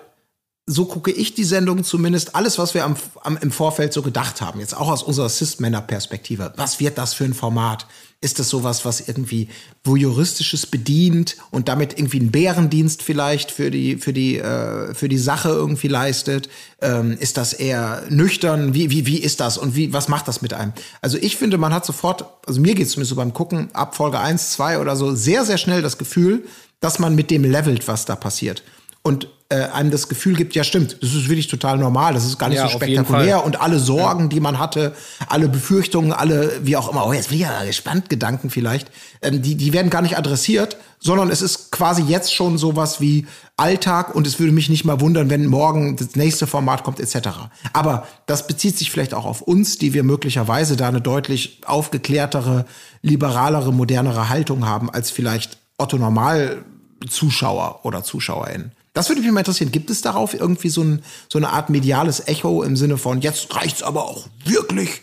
[0.65, 4.41] so gucke ich die Sendung zumindest alles, was wir am, am, im Vorfeld so gedacht
[4.41, 6.53] haben, jetzt auch aus unserer Cis-Männer-Perspektive.
[6.57, 7.87] Was wird das für ein Format?
[8.19, 9.47] Ist das sowas, was irgendwie
[9.83, 15.19] voyeuristisches bedient und damit irgendwie einen Bärendienst vielleicht für die für die äh, für die
[15.19, 16.49] Sache irgendwie leistet?
[16.81, 18.73] Ähm, ist das eher nüchtern?
[18.73, 20.73] Wie wie wie ist das und wie was macht das mit einem?
[20.99, 23.95] Also ich finde, man hat sofort, also mir geht es zumindest so beim Gucken ab
[23.95, 26.43] Folge 1, 2 oder so sehr sehr schnell das Gefühl,
[26.79, 28.63] dass man mit dem levelt, was da passiert.
[29.03, 32.37] Und äh, einem das Gefühl gibt, ja stimmt, das ist wirklich total normal, das ist
[32.37, 34.93] gar nicht Ja, so spektakulär und alle Sorgen, die man hatte,
[35.27, 39.41] alle Befürchtungen, alle, wie auch immer, oh, jetzt bin ich ja gespannt, Gedanken vielleicht, ähm,
[39.41, 44.13] die, die werden gar nicht adressiert, sondern es ist quasi jetzt schon sowas wie Alltag
[44.13, 47.29] und es würde mich nicht mal wundern, wenn morgen das nächste Format kommt, etc.
[47.71, 52.65] Aber das bezieht sich vielleicht auch auf uns, die wir möglicherweise da eine deutlich aufgeklärtere,
[53.01, 56.65] liberalere, modernere Haltung haben als vielleicht Otto Normal
[57.09, 58.71] Zuschauer oder ZuschauerInnen.
[58.97, 59.71] Das würde mich mal interessieren.
[59.71, 63.55] Gibt es darauf irgendwie so, ein, so eine Art mediales Echo im Sinne von, jetzt
[63.55, 65.01] reicht's aber auch wirklich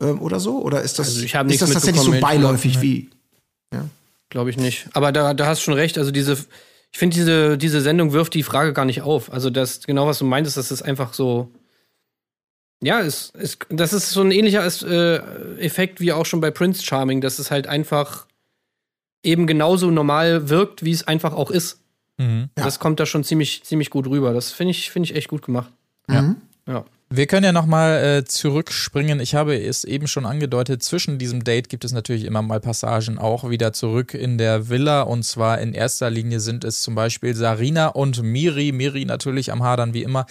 [0.00, 0.60] ähm, oder so?
[0.60, 3.10] Oder ist das, Also ich habe ist das tatsächlich so beiläufig wie.
[4.28, 4.88] Glaube ich nicht.
[4.92, 5.96] Aber da, da hast du schon recht.
[5.96, 6.32] Also diese,
[6.90, 9.32] ich finde, diese, diese Sendung wirft die Frage gar nicht auf.
[9.32, 11.48] Also das, genau was du meintest, das ist einfach so.
[12.82, 16.84] Ja, es, es, das ist so ein ähnlicher äh, Effekt wie auch schon bei Prince
[16.84, 18.26] Charming, dass es halt einfach
[19.22, 21.78] eben genauso normal wirkt, wie es einfach auch ist.
[22.18, 22.50] Mhm.
[22.54, 24.32] Das kommt da schon ziemlich, ziemlich gut rüber.
[24.32, 25.70] Das finde ich, finde ich echt gut gemacht.
[26.08, 26.36] Mhm.
[26.66, 26.84] Ja.
[27.08, 29.20] Wir können ja nochmal äh, zurückspringen.
[29.20, 33.18] Ich habe es eben schon angedeutet, zwischen diesem Date gibt es natürlich immer mal Passagen
[33.18, 35.02] auch wieder zurück in der Villa.
[35.02, 38.72] Und zwar in erster Linie sind es zum Beispiel Sarina und Miri.
[38.72, 40.26] Miri natürlich am Hadern wie immer.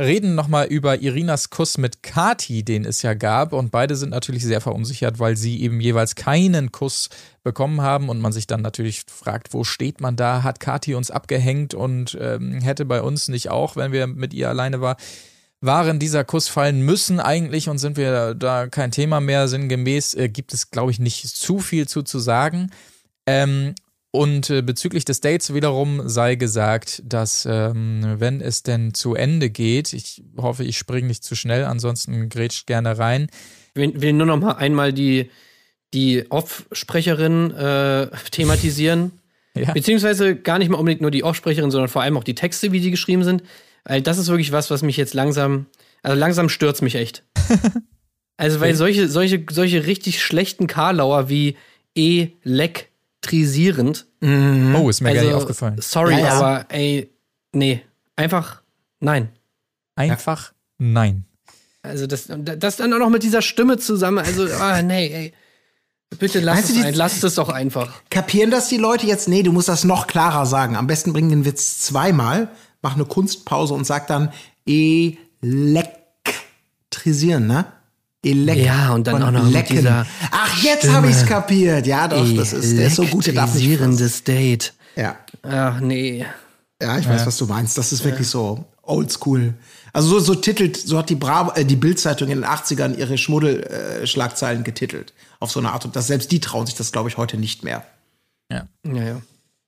[0.00, 3.52] Reden nochmal über Irinas Kuss mit Kati, den es ja gab.
[3.52, 7.10] Und beide sind natürlich sehr verunsichert, weil sie eben jeweils keinen Kuss
[7.44, 8.08] bekommen haben.
[8.08, 10.42] Und man sich dann natürlich fragt, wo steht man da?
[10.42, 14.48] Hat Kati uns abgehängt und ähm, hätte bei uns nicht auch, wenn wir mit ihr
[14.48, 14.96] alleine war,
[15.60, 20.28] waren dieser Kuss fallen müssen eigentlich und sind wir da kein Thema mehr sinngemäß, äh,
[20.28, 22.70] gibt es, glaube ich, nicht zu viel zu, zu sagen.
[23.26, 23.74] Ähm,
[24.14, 29.50] und äh, bezüglich des Dates wiederum sei gesagt, dass ähm, wenn es denn zu Ende
[29.50, 33.26] geht, ich hoffe, ich springe nicht zu schnell, ansonsten grätscht gerne rein.
[33.74, 35.30] Ich will, will nur noch mal einmal die,
[35.94, 39.12] die Off-Sprecherin äh, thematisieren.
[39.56, 39.72] Ja.
[39.72, 42.80] Beziehungsweise gar nicht mal unbedingt nur die Offsprecherin, sondern vor allem auch die Texte, wie
[42.80, 43.44] die geschrieben sind.
[43.84, 45.66] Weil das ist wirklich was, was mich jetzt langsam,
[46.02, 47.22] also langsam stürzt mich echt.
[48.36, 51.56] also, weil solche, solche, solche richtig schlechten Karlauer wie
[53.24, 54.06] elektrisierend.
[54.22, 55.76] Oh, ist mir gar nicht also, aufgefallen.
[55.80, 56.32] Sorry, Ja, ja.
[56.34, 57.10] aber ey,
[57.52, 57.82] nee,
[58.16, 58.62] einfach
[59.00, 59.28] nein.
[59.96, 61.24] Einfach nein.
[61.82, 64.18] Also das, das dann auch noch mit dieser Stimme zusammen.
[64.18, 65.32] Also, ah, nee, ey.
[66.18, 68.02] Bitte lass es, die- ein, lasst es doch einfach.
[68.08, 69.28] Kapieren das die Leute jetzt?
[69.28, 70.76] Nee, du musst das noch klarer sagen.
[70.76, 72.48] Am besten bring den Witz zweimal,
[72.82, 74.32] mach eine Kunstpause und sag dann
[74.66, 77.66] elektrisieren, ne?
[78.24, 79.76] Elek Ja, und dann auch noch mit lecken.
[79.76, 81.86] dieser Ach, jetzt habe ich's kapiert.
[81.86, 83.64] Ja, doch, das ist, der ist so gut, der darf nicht.
[83.64, 84.74] Elektrisierendes Date.
[84.96, 85.16] Ja.
[85.42, 86.24] Ach, nee.
[86.80, 87.78] Ja, ich weiß, was du meinst.
[87.78, 89.54] Das ist wirklich so oldschool.
[89.92, 93.16] Also so, so titelt, so hat die Bravo, äh, die Bildzeitung in den 80ern ihre
[93.16, 95.12] Schmuddelschlagzeilen getitelt.
[95.38, 95.84] Auf so eine Art.
[95.84, 97.84] Und das, selbst die trauen sich das, glaube ich, heute nicht mehr.
[98.50, 99.20] Ja, ja.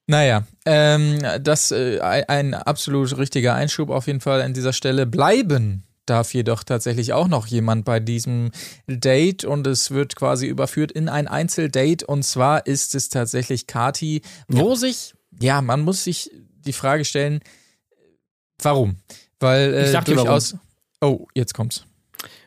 [0.08, 5.06] Naja, ähm, das äh, ein ein absolut richtiger Einschub auf jeden Fall an dieser Stelle.
[5.06, 8.50] Bleiben darf jedoch tatsächlich auch noch jemand bei diesem
[8.86, 14.22] Date und es wird quasi überführt in ein Einzeldate und zwar ist es tatsächlich Kati,
[14.48, 16.30] wo sich, ja, man muss sich
[16.66, 17.40] die Frage stellen,
[18.62, 18.96] warum?
[19.40, 20.26] Weil äh, Ich sag dir warum.
[20.26, 20.56] durchaus.
[21.00, 21.84] Oh, jetzt kommt's.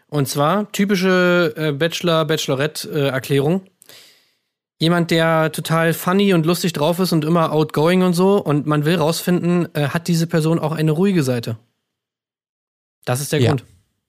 [0.08, 3.62] Und zwar typische äh, Bachelor-Bachelorette-Erklärung.
[4.80, 8.38] Jemand, der total funny und lustig drauf ist und immer outgoing und so.
[8.43, 11.58] Und man will rausfinden, äh, hat diese Person auch eine ruhige Seite?
[13.10, 13.50] Das ist der Ja.
[13.50, 13.65] Grund.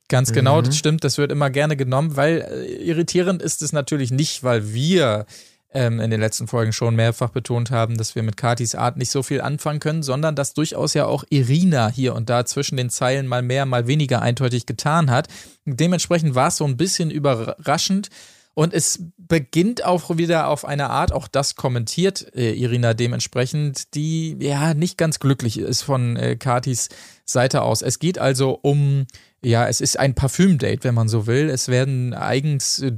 [0.09, 1.05] Ganz genau, das stimmt.
[1.05, 5.25] Das wird immer gerne genommen, weil äh, irritierend ist es natürlich nicht, weil wir
[5.73, 9.11] ähm, in den letzten Folgen schon mehrfach betont haben, dass wir mit Katis Art nicht
[9.11, 12.91] so viel anfangen können, sondern dass durchaus ja auch Irina hier und da zwischen den
[12.91, 15.29] Zeilen mal mehr, mal weniger eindeutig getan hat.
[15.65, 18.09] Dementsprechend war es so ein bisschen überraschend.
[18.55, 24.37] Und es beginnt auch wieder auf eine Art, auch das kommentiert äh, Irina dementsprechend, die
[24.41, 26.89] ja nicht ganz glücklich ist von äh, Katis
[27.25, 27.81] Seite aus.
[27.81, 29.07] Es geht also um,
[29.43, 31.49] ja, es ist ein Parfümdate, wenn man so will.
[31.49, 32.93] Es werden eigens äh,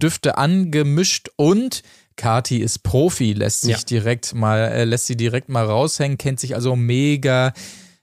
[0.00, 1.82] Düfte angemischt und
[2.16, 3.84] Kati ist Profi, lässt sich Ja.
[3.84, 7.52] direkt mal, äh, lässt sie direkt mal raushängen, kennt sich also mega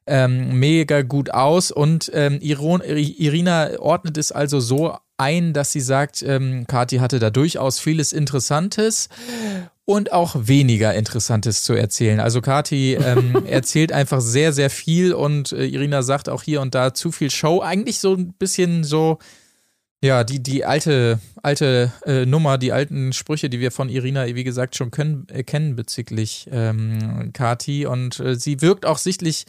[0.06, 6.24] ähm, mega gut aus und ähm, Irina ordnet es also so ein, dass sie sagt,
[6.24, 9.10] ähm, Kathi hatte da durchaus vieles Interessantes
[9.86, 12.20] und auch weniger Interessantes zu erzählen.
[12.20, 16.76] Also Kathi ähm, erzählt einfach sehr, sehr viel und äh, Irina sagt auch hier und
[16.76, 17.62] da zu viel Show.
[17.62, 19.18] Eigentlich so ein bisschen so,
[20.04, 24.44] ja, die, die alte, alte äh, Nummer, die alten Sprüche, die wir von Irina, wie
[24.44, 27.86] gesagt, schon können, äh, kennen bezüglich ähm, Kati.
[27.88, 29.46] Und äh, sie wirkt auch sichtlich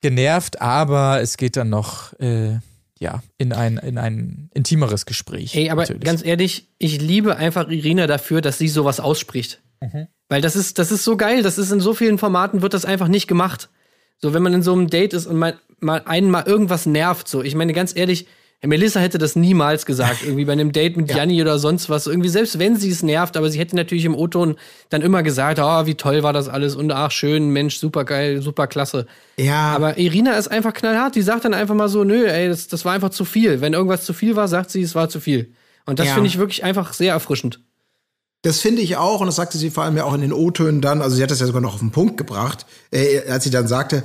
[0.00, 2.60] genervt, aber es geht dann noch äh,
[2.98, 5.54] ja, in ein, in ein intimeres Gespräch.
[5.54, 6.02] Ey, aber natürlich.
[6.02, 9.60] ganz ehrlich, ich liebe einfach Irina dafür, dass sie sowas ausspricht.
[9.80, 10.08] Mhm.
[10.28, 11.42] Weil das ist, das ist so geil.
[11.42, 13.68] Das ist in so vielen Formaten wird das einfach nicht gemacht.
[14.18, 17.28] So, wenn man in so einem Date ist und mal, mal einen mal irgendwas nervt,
[17.28, 17.42] so.
[17.42, 18.26] Ich meine, ganz ehrlich,
[18.64, 22.06] Melissa hätte das niemals gesagt, irgendwie bei einem Date mit Janni oder sonst was.
[22.06, 24.56] Irgendwie, selbst wenn sie es nervt, aber sie hätte natürlich im O-Ton
[24.88, 28.40] dann immer gesagt, oh, wie toll war das alles und ach, schön, Mensch, super geil,
[28.42, 29.06] super klasse.
[29.36, 31.14] Ja, Aber Irina ist einfach knallhart.
[31.14, 33.60] Die sagt dann einfach mal so, nö, ey, das, das war einfach zu viel.
[33.60, 35.52] Wenn irgendwas zu viel war, sagt sie, es war zu viel.
[35.84, 36.14] Und das Ja.
[36.14, 37.60] finde ich wirklich einfach sehr erfrischend.
[38.42, 40.80] Das finde ich auch, und das sagte sie vor allem ja auch in den O-Tönen
[40.80, 43.50] dann, also sie hat das ja sogar noch auf den Punkt gebracht, äh, als sie
[43.50, 44.02] dann sagte,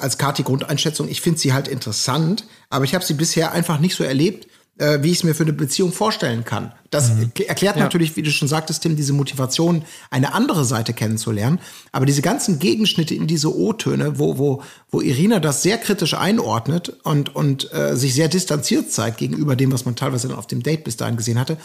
[0.00, 3.94] als Kati Grundeinschätzung, ich finde sie halt interessant, aber ich habe sie bisher einfach nicht
[3.94, 6.72] so erlebt, äh, wie ich es mir für eine Beziehung vorstellen kann.
[6.90, 11.60] Das erkl- erklärt natürlich, wie du schon sagtest, Tim, diese Motivation, eine andere Seite kennenzulernen.
[11.92, 16.90] Aber diese ganzen Gegenschnitte in diese O-Töne, wo, wo, wo Irina das sehr kritisch einordnet
[17.04, 20.62] und, und äh, sich sehr distanziert zeigt gegenüber dem, was man teilweise dann auf dem
[20.62, 21.56] Date bis dahin gesehen hatte,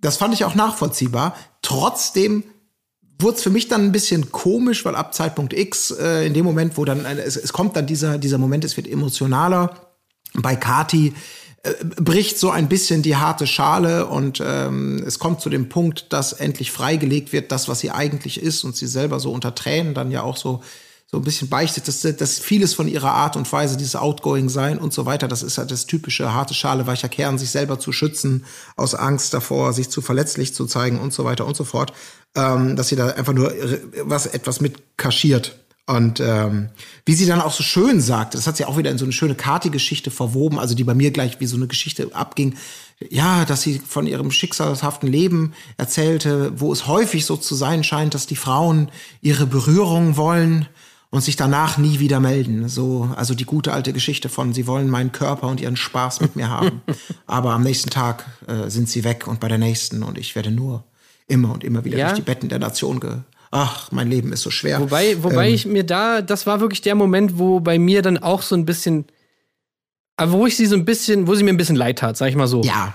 [0.00, 1.36] das fand ich auch nachvollziehbar.
[1.62, 2.44] Trotzdem
[3.18, 6.44] wurde es für mich dann ein bisschen komisch, weil ab Zeitpunkt X, äh, in dem
[6.44, 9.74] Moment, wo dann, eine, es, es kommt dann dieser, dieser Moment, es wird emotionaler.
[10.34, 11.14] Bei Kati
[11.62, 16.12] äh, bricht so ein bisschen die harte Schale und ähm, es kommt zu dem Punkt,
[16.12, 19.94] dass endlich freigelegt wird, das, was sie eigentlich ist und sie selber so unter Tränen
[19.94, 20.62] dann ja auch so
[21.10, 24.78] so ein bisschen beichtet, dass, dass vieles von ihrer Art und Weise, dieses Outgoing sein
[24.78, 27.92] und so weiter, das ist halt das typische harte Schale, weicher Kern, sich selber zu
[27.92, 28.44] schützen,
[28.76, 31.92] aus Angst davor, sich zu verletzlich zu zeigen und so weiter und so fort,
[32.34, 33.52] ähm, dass sie da einfach nur
[34.02, 35.56] was etwas mit kaschiert.
[35.86, 36.70] Und ähm,
[37.04, 39.12] wie sie dann auch so schön sagt, das hat sie auch wieder in so eine
[39.12, 42.56] schöne Kati-Geschichte verwoben, also die bei mir gleich wie so eine Geschichte abging,
[43.10, 48.14] ja, dass sie von ihrem schicksalhaften Leben erzählte, wo es häufig so zu sein scheint,
[48.14, 48.90] dass die Frauen
[49.20, 50.68] ihre Berührung wollen
[51.14, 52.68] und sich danach nie wieder melden.
[52.68, 56.34] So, also die gute alte Geschichte von, sie wollen meinen Körper und ihren Spaß mit
[56.34, 56.82] mir haben.
[57.28, 60.50] Aber am nächsten Tag äh, sind sie weg und bei der nächsten und ich werde
[60.50, 60.82] nur
[61.28, 62.06] immer und immer wieder Ja.
[62.08, 63.18] durch die Betten der Nation ge.
[63.52, 64.80] Ach, mein Leben ist so schwer.
[64.80, 65.54] Wobei, wobei Ähm.
[65.54, 68.64] ich mir da, das war wirklich der Moment, wo bei mir dann auch so ein
[68.64, 69.04] bisschen,
[70.16, 72.28] aber wo ich sie so ein bisschen, wo sie mir ein bisschen leid tat, sag
[72.28, 72.62] ich mal so.
[72.62, 72.92] Ja,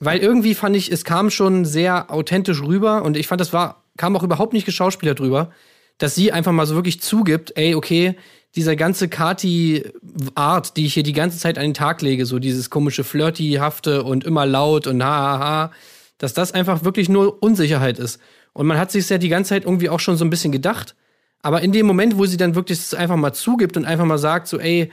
[0.00, 3.84] Weil irgendwie fand ich, es kam schon sehr authentisch rüber und ich fand, das war,
[3.96, 5.52] kam auch überhaupt nicht geschauspielert drüber,
[5.98, 8.16] dass sie einfach mal so wirklich zugibt, ey, okay,
[8.56, 12.70] dieser ganze Kati-Art, die ich hier die ganze Zeit an den Tag lege, so dieses
[12.70, 15.72] komische Flirty-hafte und immer laut und ha, ha, ha,
[16.16, 18.20] dass das einfach wirklich nur Unsicherheit ist.
[18.52, 20.96] Und man hat sich ja die ganze Zeit irgendwie auch schon so ein bisschen gedacht.
[21.42, 24.18] Aber in dem Moment, wo sie dann wirklich es einfach mal zugibt und einfach mal
[24.18, 24.90] sagt, so, ey,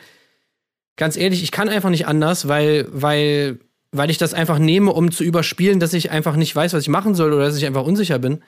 [0.95, 3.59] ganz ehrlich, ich kann einfach nicht anders, weil, weil,
[3.91, 6.89] weil ich das einfach nehme, um zu überspielen, dass ich einfach nicht weiß, was ich
[6.89, 8.43] machen soll oder dass ich einfach unsicher bin.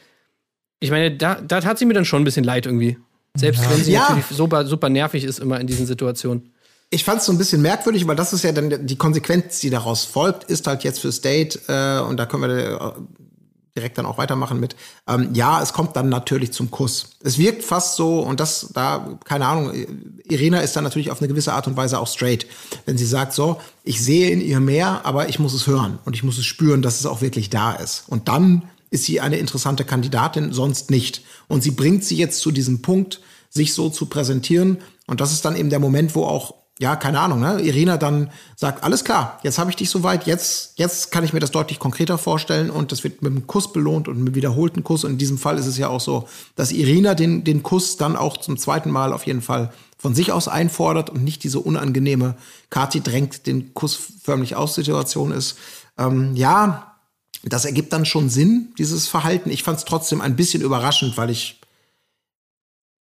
[0.79, 2.97] Ich meine, da, da tat sie mir dann schon ein bisschen leid irgendwie.
[3.35, 4.01] Selbst wenn sie Ja.
[4.01, 6.51] natürlich super, super nervig ist immer in diesen Situationen.
[6.89, 9.69] Ich fand es so ein bisschen merkwürdig, weil das ist ja dann die Konsequenz, die
[9.69, 13.01] daraus folgt, ist halt jetzt fürs Date, äh, und da können wir äh,
[13.75, 14.75] direkt dann auch weitermachen mit,
[15.07, 17.11] ähm, ja, es kommt dann natürlich zum Kuss.
[17.23, 19.71] Es wirkt fast so, und das, da, keine Ahnung,
[20.29, 22.47] Irina ist dann natürlich auf eine gewisse Art und Weise auch straight.
[22.85, 26.15] Wenn sie sagt, so, ich sehe in ihr mehr, aber ich muss es hören und
[26.15, 28.05] ich muss es spüren, dass es auch wirklich da ist.
[28.07, 31.23] Und dann ist sie eine interessante Kandidatin, sonst nicht.
[31.47, 34.77] Und sie bringt sie jetzt zu diesem Punkt, sich so zu präsentieren.
[35.07, 38.29] Und das ist dann eben der Moment, wo auch, ja, keine Ahnung, ne, Irina dann
[38.55, 41.79] sagt, alles klar, jetzt habe ich dich soweit, jetzt, jetzt kann ich mir das deutlich
[41.79, 45.03] konkreter vorstellen und das wird mit einem Kuss belohnt und mit einem wiederholten Kuss.
[45.03, 48.15] Und in diesem Fall ist es ja auch so, dass Irina den, den Kuss dann
[48.15, 52.35] auch zum zweiten Mal auf jeden Fall von sich aus einfordert und nicht diese unangenehme
[52.69, 55.57] Kati drängt den Kuss förmlich aus Situation ist.
[55.97, 56.96] Ähm, ja,
[57.43, 59.49] das ergibt dann schon Sinn, dieses Verhalten.
[59.49, 61.59] Ich fand es trotzdem ein bisschen überraschend, weil ich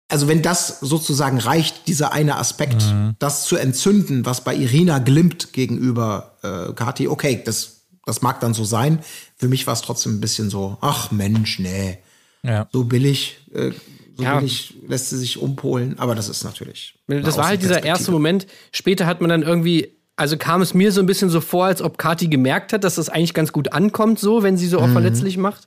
[0.08, 2.82] also wenn das sozusagen reicht, dieser eine Aspekt,
[3.20, 8.52] das zu entzünden, was bei Irina glimmt gegenüber äh, Kati, okay, das, Das mag dann
[8.52, 8.98] so sein.
[9.36, 11.98] Für mich war es trotzdem ein bisschen so, ach Mensch, nee.
[12.42, 12.66] Ja.
[12.72, 13.70] So billig, äh,
[14.16, 14.38] so Ja.
[14.38, 15.96] billig lässt sie sich umpolen.
[16.00, 16.98] Aber das ist natürlich.
[17.06, 18.48] Das war halt dieser erste Moment.
[18.72, 21.80] Später hat man dann irgendwie, also kam es mir so ein bisschen so vor, als
[21.80, 24.88] ob Kati gemerkt hat, dass das eigentlich ganz gut ankommt, so, wenn sie so auch
[24.88, 25.66] verletzlich macht.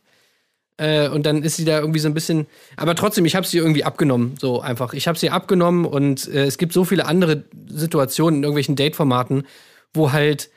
[0.77, 2.45] Äh, und dann ist sie da irgendwie so ein bisschen.
[2.77, 4.93] Aber trotzdem, ich habe sie irgendwie abgenommen, so einfach.
[4.93, 9.43] Ich habe sie abgenommen und äh, es gibt so viele andere Situationen in irgendwelchen Date-Formaten,
[9.91, 10.51] wo halt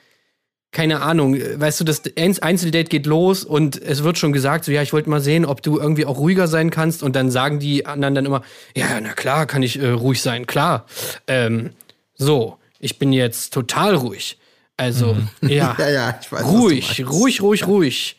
[0.73, 4.73] keine Ahnung, weißt du, das Einz- Einzeldate geht los und es wird schon gesagt, so
[4.73, 7.61] ja, ich wollte mal sehen, ob du irgendwie auch ruhiger sein kannst und dann sagen
[7.61, 8.43] die anderen dann immer,
[8.75, 10.85] ja, na klar, kann ich äh, ruhig sein, klar.
[11.29, 11.71] Ähm,
[12.15, 14.39] so, ich bin jetzt total ruhig.
[14.79, 16.45] Also, ja, Ja, ja, ich weiß.
[16.45, 18.17] ruhig, ruhig, ruhig, ruhig.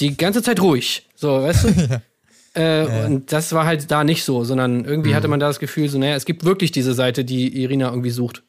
[0.00, 1.06] Die ganze Zeit ruhig.
[1.14, 2.02] So, weißt du?
[2.54, 5.88] Äh, Und das war halt da nicht so, sondern irgendwie hatte man da das Gefühl,
[5.88, 8.42] so, naja, es gibt wirklich diese Seite, die Irina irgendwie sucht.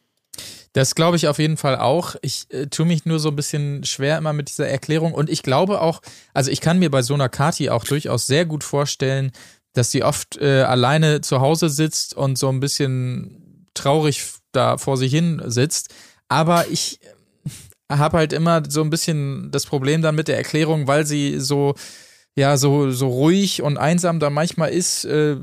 [0.73, 2.15] Das glaube ich auf jeden Fall auch.
[2.23, 5.13] Ich äh, tue mich nur so ein bisschen schwer immer mit dieser Erklärung.
[5.13, 6.01] Und ich glaube auch,
[6.33, 9.31] also ich kann mir bei so einer Kati auch durchaus sehr gut vorstellen,
[9.73, 14.97] dass sie oft äh, alleine zu Hause sitzt und so ein bisschen traurig da vor
[14.97, 15.93] sich hin sitzt.
[16.27, 16.99] Aber ich
[17.91, 21.75] habe halt immer so ein bisschen das Problem dann mit der Erklärung, weil sie so
[22.35, 25.35] ja, so, so ruhig und einsam da manchmal ist, äh,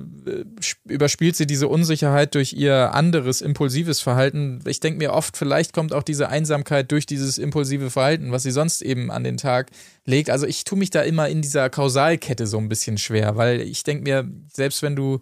[0.63, 4.63] sp- überspielt sie diese Unsicherheit durch ihr anderes impulsives Verhalten.
[4.67, 8.51] Ich denke mir oft, vielleicht kommt auch diese Einsamkeit durch dieses impulsive Verhalten, was sie
[8.51, 9.71] sonst eben an den Tag
[10.07, 10.31] legt.
[10.31, 13.83] Also ich tue mich da immer in dieser Kausalkette so ein bisschen schwer, weil ich
[13.83, 15.21] denke mir, selbst wenn du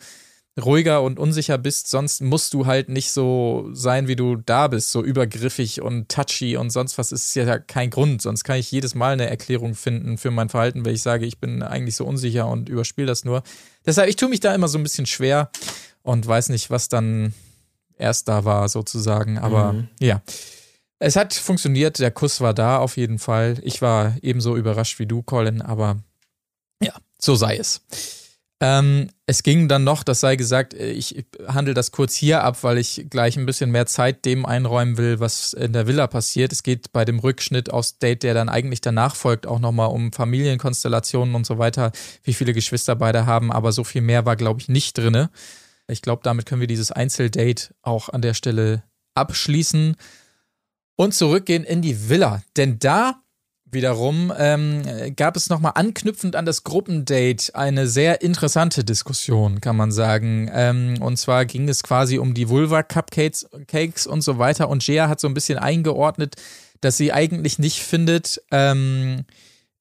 [0.62, 4.92] ruhiger und unsicher bist, sonst musst du halt nicht so sein, wie du da bist,
[4.92, 8.22] so übergriffig und touchy und sonst was ist ja kein Grund.
[8.22, 11.38] Sonst kann ich jedes Mal eine Erklärung finden für mein Verhalten, wenn ich sage, ich
[11.38, 13.42] bin eigentlich so unsicher und überspiele das nur.
[13.84, 15.50] Deshalb, ich tue mich da immer so ein bisschen schwer
[16.02, 17.34] und weiß nicht, was dann
[17.96, 19.38] erst da war, sozusagen.
[19.38, 20.22] Aber ja.
[21.00, 23.58] Es hat funktioniert, der Kuss war da auf jeden Fall.
[23.62, 25.98] Ich war ebenso überrascht wie du, Colin, aber
[26.80, 27.82] ja, so sei es.
[28.60, 32.62] Ähm, es ging dann noch, das sei gesagt, äh, ich handle das kurz hier ab,
[32.62, 36.52] weil ich gleich ein bisschen mehr Zeit dem einräumen will, was in der Villa passiert.
[36.52, 40.12] Es geht bei dem Rückschnitt aus Date, der dann eigentlich danach folgt, auch nochmal um
[40.12, 41.90] Familienkonstellationen und so weiter,
[42.22, 45.30] wie viele Geschwister beide haben, aber so viel mehr war, glaube ich, nicht drinne.
[45.88, 49.96] Ich glaube, damit können wir dieses Einzeldate auch an der Stelle abschließen
[50.96, 52.42] und zurückgehen in die Villa.
[52.56, 53.23] Denn da
[53.74, 54.82] wiederum ähm,
[55.16, 60.50] gab es nochmal anknüpfend an das Gruppendate eine sehr interessante Diskussion, kann man sagen.
[60.52, 64.68] Ähm, und zwar ging es quasi um die Vulva-Cupcakes Cakes und so weiter.
[64.68, 66.36] Und Jea hat so ein bisschen eingeordnet,
[66.80, 69.24] dass sie eigentlich nicht findet, ähm,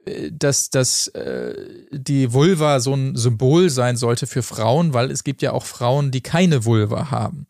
[0.05, 1.55] äh, dass, dass äh,
[1.91, 6.11] die Vulva so ein Symbol sein sollte für Frauen, weil es gibt ja auch Frauen,
[6.11, 7.47] die keine Vulva haben.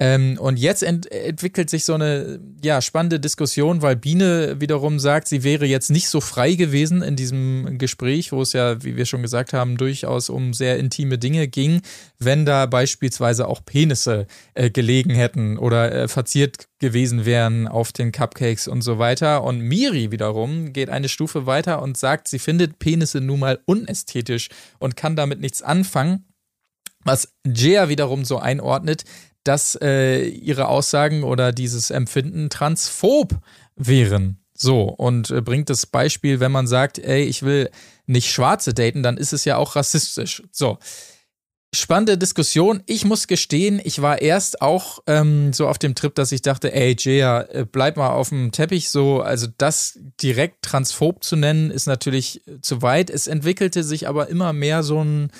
[0.00, 5.28] Ähm, und jetzt ent entwickelt sich so eine ja, spannende Diskussion, weil Biene wiederum sagt,
[5.28, 9.06] sie wäre jetzt nicht so frei gewesen in diesem Gespräch, wo es ja, wie wir
[9.06, 11.82] schon gesagt haben, durchaus um sehr intime Dinge ging,
[12.18, 18.10] wenn da beispielsweise auch Penisse äh, gelegen hätten oder äh, verziert gewesen wären auf den
[18.10, 19.44] Cupcakes und so weiter.
[19.44, 24.48] Und Miri wiederum geht eine Stufe weiter und sagt, sie findet Penisse nun mal unästhetisch
[24.80, 26.24] und kann damit nichts anfangen.
[27.04, 29.04] Was Jea wiederum so einordnet,
[29.44, 33.38] dass äh, ihre Aussagen oder dieses Empfinden transphob
[33.76, 34.38] wären.
[34.54, 37.70] So, und äh, bringt das Beispiel, wenn man sagt, ey, ich will
[38.06, 40.42] nicht Schwarze daten, dann ist es ja auch rassistisch.
[40.52, 40.78] So.
[41.74, 42.82] Spannende Diskussion.
[42.86, 46.72] Ich muss gestehen, ich war erst auch ähm, so auf dem Trip, dass ich dachte,
[46.72, 49.22] ey, Jaya, äh, bleib mal auf dem Teppich so.
[49.22, 53.08] Also das direkt transphob zu nennen, ist natürlich äh, zu weit.
[53.08, 55.32] Es entwickelte sich aber immer mehr so ein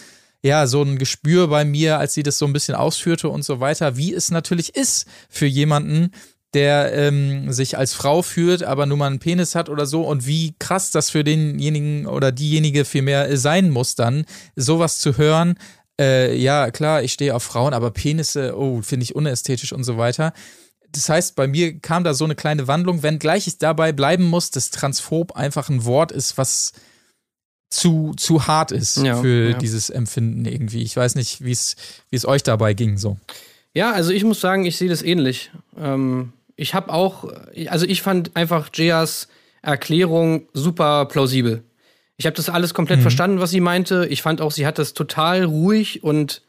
[0.43, 3.61] ja, so ein Gespür bei mir, als sie das so ein bisschen ausführte und so
[3.61, 6.11] weiter, wie es natürlich ist für jemanden,
[6.53, 10.27] der ähm, sich als Frau führt, aber nur mal einen Penis hat oder so und
[10.27, 15.55] wie krass das für denjenigen oder diejenige vielmehr sein muss dann, sowas zu hören.
[15.99, 19.97] Äh, ja, klar, ich stehe auf Frauen, aber Penisse, oh, finde ich unästhetisch und so
[19.97, 20.33] weiter.
[20.91, 24.51] Das heißt, bei mir kam da so eine kleine Wandlung, wenngleich ich dabei bleiben muss,
[24.51, 26.73] dass transphob einfach ein Wort ist, was
[27.73, 29.59] zu, zu hart ist Ja, für ja.
[29.59, 30.83] dieses Empfinden irgendwie.
[30.83, 31.77] Ich weiß nicht, wie es
[32.11, 33.17] wie es euch dabei ging so.
[33.75, 35.51] Ja, also ich muss sagen, ich sehe das ähnlich.
[35.79, 37.25] Ähm, ich habe auch,
[37.69, 39.29] also ich fand einfach Jeas
[39.63, 41.63] Erklärung super plausibel.
[42.17, 44.07] Ich habe das alles komplett verstanden, was sie meinte.
[44.11, 46.43] Ich fand auch, sie hat das total ruhig und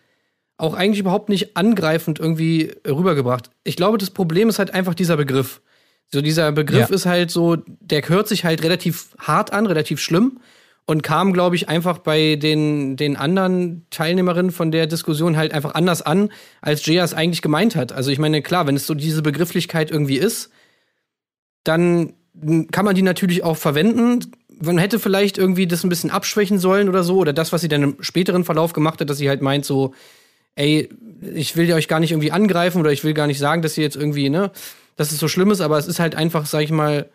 [0.58, 3.50] auch eigentlich überhaupt nicht angreifend irgendwie rübergebracht.
[3.64, 5.62] Ich glaube, das Problem ist halt einfach dieser Begriff.
[6.12, 6.96] So dieser Begriff Ja.
[6.96, 10.40] ist halt so, der hört sich halt relativ hart an, relativ schlimm
[10.86, 15.76] und kam, glaube ich, einfach bei den, den anderen Teilnehmerinnen von der Diskussion halt einfach
[15.76, 16.30] anders an,
[16.62, 17.94] als Jaya es eigentlich gemeint hat.
[17.94, 20.50] Also ich meine, klar, wenn es so diese Begrifflichkeit irgendwie ist,
[21.64, 22.14] dann
[22.72, 24.32] kann man die natürlich auch verwenden.
[24.62, 27.18] Man hätte vielleicht irgendwie das ein bisschen abschwächen sollen oder so.
[27.18, 29.94] Oder das, was sie dann im späteren Verlauf gemacht hat, dass sie halt meint, so,
[30.56, 30.90] ey,
[31.34, 33.84] ich will euch gar nicht irgendwie angreifen oder ich will gar nicht sagen, dass ihr
[33.84, 34.52] jetzt irgendwie, ne,
[34.98, 37.10] dass es so schlimm ist, aber es ist halt einfach, sag ich mal,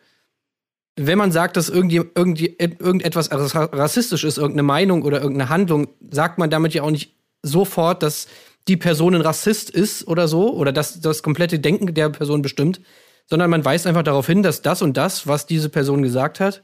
[1.06, 6.38] wenn man sagt, dass irgendwie, irgendwie irgendetwas rassistisch ist, irgendeine Meinung oder irgendeine Handlung, sagt
[6.38, 8.26] man damit ja auch nicht sofort, dass
[8.66, 12.80] die Person ein Rassist ist oder so, oder dass das komplette Denken der Person bestimmt,
[13.26, 16.62] sondern man weist einfach darauf hin, dass das und das, was diese Person gesagt hat,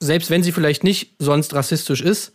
[0.00, 2.32] selbst wenn sie vielleicht nicht sonst rassistisch ist,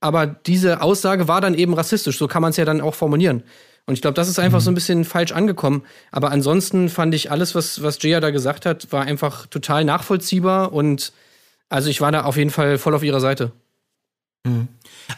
[0.00, 2.16] aber diese Aussage war dann eben rassistisch.
[2.16, 3.42] So kann man es ja dann auch formulieren.
[3.86, 4.64] Und ich glaube, das ist einfach mhm.
[4.64, 5.82] so ein bisschen falsch angekommen.
[6.12, 10.72] Aber ansonsten fand ich alles, was, was Jaya da gesagt hat, war einfach total nachvollziehbar.
[10.72, 11.12] Und
[11.68, 13.52] also ich war da auf jeden Fall voll auf ihrer Seite.
[14.44, 14.68] Mhm.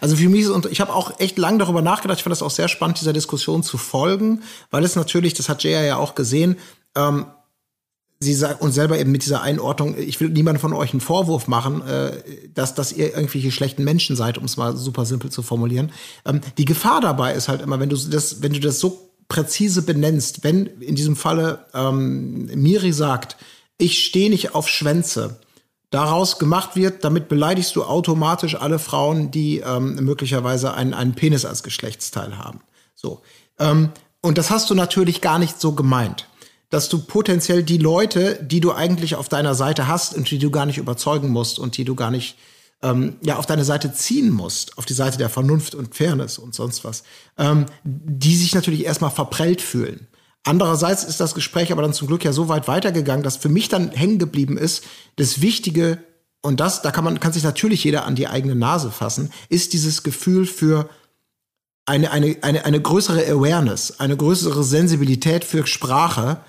[0.01, 2.43] Also für mich ist, und ich habe auch echt lange darüber nachgedacht, ich fand das
[2.43, 6.15] auch sehr spannend, dieser Diskussion zu folgen, weil es natürlich, das hat Jaya ja auch
[6.15, 6.57] gesehen,
[6.97, 7.27] ähm,
[8.23, 11.87] sie uns selber eben mit dieser Einordnung, ich will niemandem von euch einen Vorwurf machen,
[11.87, 12.12] äh,
[12.55, 15.93] dass, dass ihr irgendwelche schlechten Menschen seid, um es mal super simpel zu formulieren.
[16.25, 19.83] Ähm, die Gefahr dabei ist halt immer, wenn du das, wenn du das so präzise
[19.83, 23.37] benennst, wenn in diesem Falle ähm, Miri sagt,
[23.79, 25.41] ich stehe nicht auf Schwänze,
[25.91, 31.45] daraus gemacht wird, damit beleidigst du automatisch alle Frauen, die ähm, möglicherweise einen, einen Penis
[31.45, 32.61] als Geschlechtsteil haben.
[32.95, 33.20] So.
[33.59, 33.91] Ähm,
[34.23, 36.27] und das hast du natürlich gar nicht so gemeint
[36.73, 40.51] dass du potenziell die Leute, die du eigentlich auf deiner Seite hast und die du
[40.51, 42.39] gar nicht überzeugen musst und die du gar nicht
[42.83, 46.55] ähm, ja auf deine Seite ziehen musst, auf die Seite der Vernunft und Fairness und
[46.55, 47.03] sonst was,
[47.37, 50.09] ähm, die sich natürlich erstmal verprellt fühlen.
[50.45, 53.68] Andererseits ist das Gespräch aber dann zum Glück ja so weit weitergegangen, dass für mich
[53.68, 54.83] dann hängen geblieben ist,
[55.16, 55.99] das Wichtige
[56.41, 59.75] und das, da kann man, kann sich natürlich jeder an die eigene Nase fassen, ist
[59.75, 60.89] dieses Gefühl für
[61.85, 66.41] eine, eine, eine, eine größere Awareness, eine größere Sensibilität für Sprache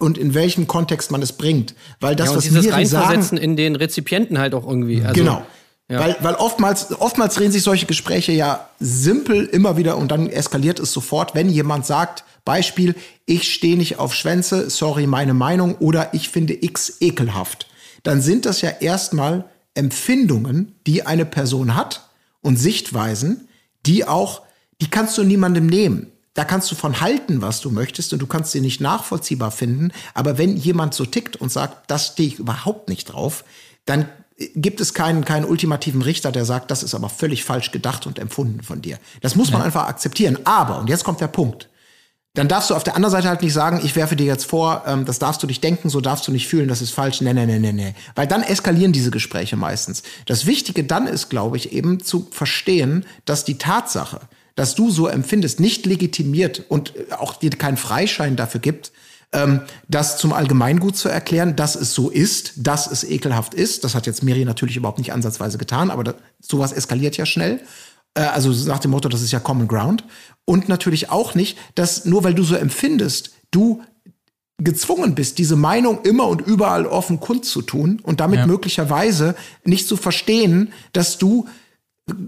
[0.00, 1.74] und in welchem Kontext man es bringt.
[2.00, 5.02] Weil das, ja, und was dieses Reinversetzen sagen, in den Rezipienten halt auch irgendwie.
[5.02, 5.46] Also, genau.
[5.88, 6.00] Ja.
[6.00, 10.78] Weil, weil oftmals, oftmals drehen sich solche Gespräche ja simpel immer wieder und dann eskaliert
[10.78, 12.94] es sofort, wenn jemand sagt, Beispiel,
[13.26, 17.66] ich stehe nicht auf Schwänze, sorry, meine Meinung, oder ich finde X ekelhaft.
[18.04, 19.44] Dann sind das ja erstmal
[19.74, 22.08] Empfindungen, die eine Person hat
[22.40, 23.48] und Sichtweisen,
[23.84, 24.42] die auch,
[24.80, 28.26] die kannst du niemandem nehmen da kannst du von halten, was du möchtest, und du
[28.26, 29.92] kannst sie nicht nachvollziehbar finden.
[30.14, 33.44] Aber wenn jemand so tickt und sagt, das stehe ich überhaupt nicht drauf,
[33.84, 34.08] dann
[34.54, 38.18] gibt es keinen, keinen ultimativen Richter, der sagt, das ist aber völlig falsch gedacht und
[38.18, 38.98] empfunden von dir.
[39.20, 39.66] Das muss man ja.
[39.66, 40.38] einfach akzeptieren.
[40.44, 41.68] Aber, und jetzt kommt der Punkt,
[42.32, 44.84] dann darfst du auf der anderen Seite halt nicht sagen, ich werfe dir jetzt vor,
[44.86, 47.34] ähm, das darfst du nicht denken, so darfst du nicht fühlen, das ist falsch, nee,
[47.34, 47.94] nee, nee, nee, nee.
[48.14, 50.04] Weil dann eskalieren diese Gespräche meistens.
[50.24, 54.22] Das Wichtige dann ist, glaube ich, eben zu verstehen, dass die Tatsache,
[54.54, 58.92] dass du so empfindest, nicht legitimiert und auch dir keinen Freischein dafür gibt,
[59.32, 63.84] ähm, das zum Allgemeingut zu erklären, dass es so ist, dass es ekelhaft ist.
[63.84, 67.60] Das hat jetzt Miri natürlich überhaupt nicht ansatzweise getan, aber das, sowas eskaliert ja schnell.
[68.14, 70.04] Äh, also nach dem Motto, das ist ja Common Ground.
[70.44, 73.82] Und natürlich auch nicht, dass nur weil du so empfindest, du
[74.58, 78.46] gezwungen bist, diese Meinung immer und überall offen kundzutun und damit ja.
[78.46, 79.34] möglicherweise
[79.64, 81.46] nicht zu verstehen, dass du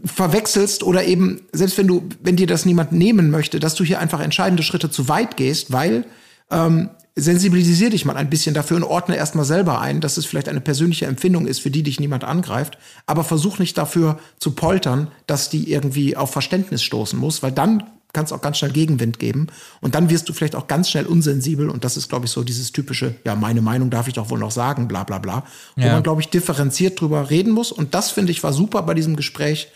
[0.05, 3.99] verwechselst oder eben, selbst wenn du, wenn dir das niemand nehmen möchte, dass du hier
[4.01, 6.05] einfach entscheidende Schritte zu weit gehst, weil
[6.51, 10.49] ähm, sensibilisier dich mal ein bisschen dafür und ordne erstmal selber ein, dass es vielleicht
[10.49, 15.09] eine persönliche Empfindung ist, für die dich niemand angreift, aber versuch nicht dafür zu poltern,
[15.27, 19.19] dass die irgendwie auf Verständnis stoßen muss, weil dann kann es auch ganz schnell Gegenwind
[19.19, 19.47] geben.
[19.81, 21.71] Und dann wirst du vielleicht auch ganz schnell unsensibel.
[21.71, 24.39] Und das ist, glaube ich, so dieses typische, ja, meine Meinung darf ich doch wohl
[24.39, 25.45] noch sagen, bla bla bla.
[25.77, 27.73] Wo man, glaube ich, differenziert drüber reden muss.
[27.73, 29.69] Und das, finde ich, war super bei diesem Gespräch,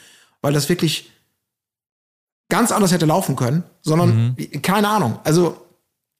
[0.42, 1.10] weil das wirklich
[2.48, 4.62] ganz anders hätte laufen können, sondern mhm.
[4.62, 5.18] keine Ahnung.
[5.24, 5.56] Also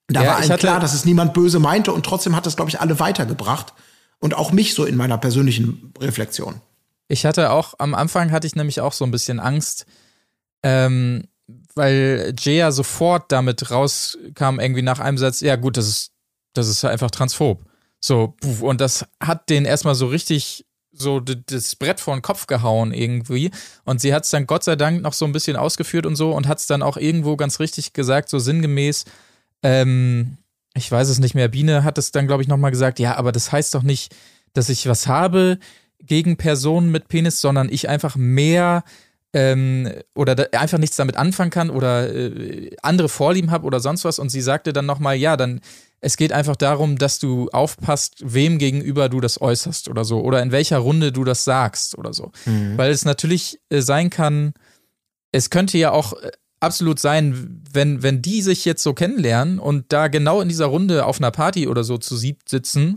[0.07, 2.69] da ja, war allen klar, dass es niemand böse meinte und trotzdem hat das, glaube
[2.69, 3.73] ich, alle weitergebracht.
[4.19, 6.59] Und auch mich so in meiner persönlichen Reflexion.
[7.07, 9.85] Ich hatte auch, am Anfang hatte ich nämlich auch so ein bisschen Angst,
[10.63, 11.27] ähm,
[11.77, 16.11] weil Jaya sofort damit rauskam, irgendwie nach einem Satz, ja gut, das ist,
[16.53, 17.63] das ist einfach transphob.
[17.99, 20.65] So, und das hat den erstmal so richtig
[20.99, 23.51] so das Brett vor den Kopf gehauen irgendwie.
[23.85, 26.31] Und sie hat es dann Gott sei Dank noch so ein bisschen ausgeführt und so
[26.31, 29.05] und hat es dann auch irgendwo ganz richtig gesagt, so sinngemäß,
[29.63, 30.37] ähm,
[30.75, 33.31] ich weiß es nicht mehr, Biene hat es dann, glaube ich, nochmal gesagt, ja, aber
[33.31, 34.15] das heißt doch nicht,
[34.53, 35.59] dass ich was habe
[35.99, 38.83] gegen Personen mit Penis, sondern ich einfach mehr
[39.33, 44.19] ähm, oder einfach nichts damit anfangen kann oder äh, andere Vorlieben habe oder sonst was.
[44.19, 45.61] Und sie sagte dann nochmal, ja, dann
[45.99, 50.41] es geht einfach darum, dass du aufpasst, wem gegenüber du das äußerst oder so oder
[50.41, 52.31] in welcher Runde du das sagst oder so.
[52.45, 52.77] Mhm.
[52.77, 54.53] Weil es natürlich äh, sein kann,
[55.31, 59.85] es könnte ja auch äh, absolut sein, wenn, wenn die sich jetzt so kennenlernen und
[59.89, 62.95] da genau in dieser Runde auf einer Party oder so zu siebt sitzen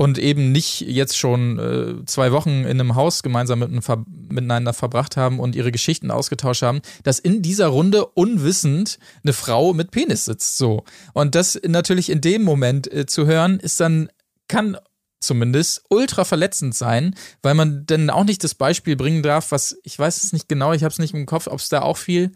[0.00, 4.72] und eben nicht jetzt schon äh, zwei Wochen in einem Haus gemeinsam mit, ver miteinander
[4.72, 9.90] verbracht haben und ihre Geschichten ausgetauscht haben, dass in dieser Runde unwissend eine Frau mit
[9.90, 10.56] Penis sitzt.
[10.56, 10.84] So.
[11.12, 14.08] Und das natürlich in dem Moment äh, zu hören, ist dann,
[14.48, 14.78] kann
[15.20, 19.98] zumindest ultra verletzend sein, weil man dann auch nicht das Beispiel bringen darf, was ich
[19.98, 22.32] weiß es nicht genau, ich habe es nicht im Kopf, ob es da auch viel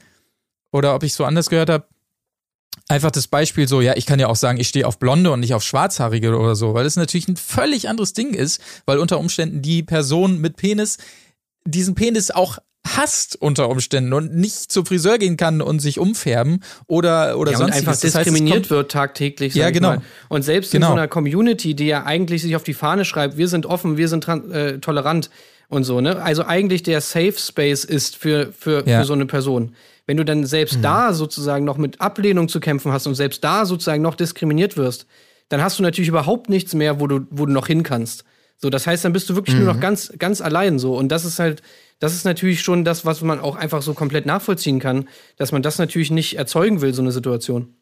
[0.71, 1.87] oder ob ich so anders gehört habe,
[2.89, 5.41] einfach das Beispiel so, ja, ich kann ja auch sagen, ich stehe auf Blonde und
[5.41, 9.19] nicht auf Schwarzhaarige oder so, weil das natürlich ein völlig anderes Ding ist, weil unter
[9.19, 10.99] Umständen die Person mit Penis
[11.67, 16.61] diesen Penis auch hasst unter Umständen und nicht zum Friseur gehen kann und sich umfärben
[16.87, 19.55] oder oder ja, sonst einfach diskriminiert heißt, wird tagtäglich.
[19.55, 19.97] Ja, genau.
[20.29, 20.89] Und selbst genau.
[20.89, 23.97] in so einer Community, die ja eigentlich sich auf die Fahne schreibt, wir sind offen,
[23.97, 25.31] wir sind äh, tolerant
[25.69, 26.23] und so, ne?
[26.23, 29.01] Also eigentlich der Safe Space ist für, für, ja.
[29.01, 29.75] für so eine Person.
[30.07, 30.83] Wenn du dann selbst mhm.
[30.83, 35.07] da sozusagen noch mit Ablehnung zu kämpfen hast und selbst da sozusagen noch diskriminiert wirst,
[35.49, 38.25] dann hast du natürlich überhaupt nichts mehr, wo du, wo du noch hin kannst.
[38.57, 39.65] So, das heißt, dann bist du wirklich mhm.
[39.65, 39.83] nur noch mhm.
[39.83, 40.97] ganz, ganz allein so.
[40.97, 41.63] Und das ist halt,
[41.99, 45.63] das ist natürlich schon das, was man auch einfach so komplett nachvollziehen kann, dass man
[45.63, 47.75] das natürlich nicht erzeugen will, so eine Situation.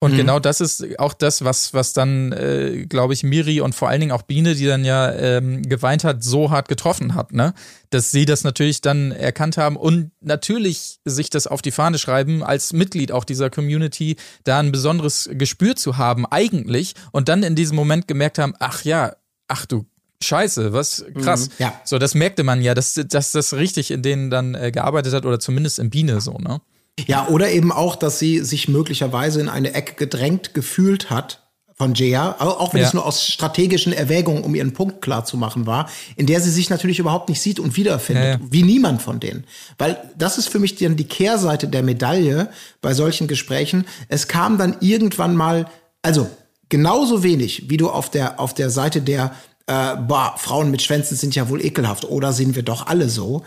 [0.00, 0.16] Und mhm.
[0.18, 4.00] genau das ist auch das, was, was dann, äh, glaube ich, Miri und vor allen
[4.00, 7.54] Dingen auch Biene, die dann ja ähm, geweint hat, so hart getroffen hat, ne?
[7.88, 12.42] Dass sie das natürlich dann erkannt haben und natürlich sich das auf die Fahne schreiben,
[12.42, 17.54] als Mitglied auch dieser Community, da ein besonderes Gespür zu haben, eigentlich, und dann in
[17.54, 19.16] diesem Moment gemerkt haben, ach ja,
[19.48, 19.86] ach du
[20.22, 21.48] Scheiße, was krass.
[21.48, 21.80] Mhm, ja.
[21.84, 25.26] So, das merkte man ja, dass, dass das richtig in denen dann äh, gearbeitet hat
[25.26, 26.60] oder zumindest in Biene so, ne?
[27.06, 31.40] Ja, oder eben auch, dass sie sich möglicherweise in eine Ecke gedrängt gefühlt hat
[31.76, 32.86] von Jaya, auch wenn ja.
[32.86, 36.50] es nur aus strategischen Erwägungen, um ihren Punkt klar zu machen war, in der sie
[36.50, 38.40] sich natürlich überhaupt nicht sieht und wiederfindet, ja, ja.
[38.48, 39.44] wie niemand von denen.
[39.76, 42.48] Weil das ist für mich dann die Kehrseite der Medaille
[42.80, 43.86] bei solchen Gesprächen.
[44.08, 45.66] Es kam dann irgendwann mal,
[46.02, 46.28] also
[46.68, 49.34] genauso wenig, wie du auf der, auf der Seite der
[49.66, 53.42] äh, boah, Frauen mit Schwänzen sind ja wohl ekelhaft oder sind wir doch alle so,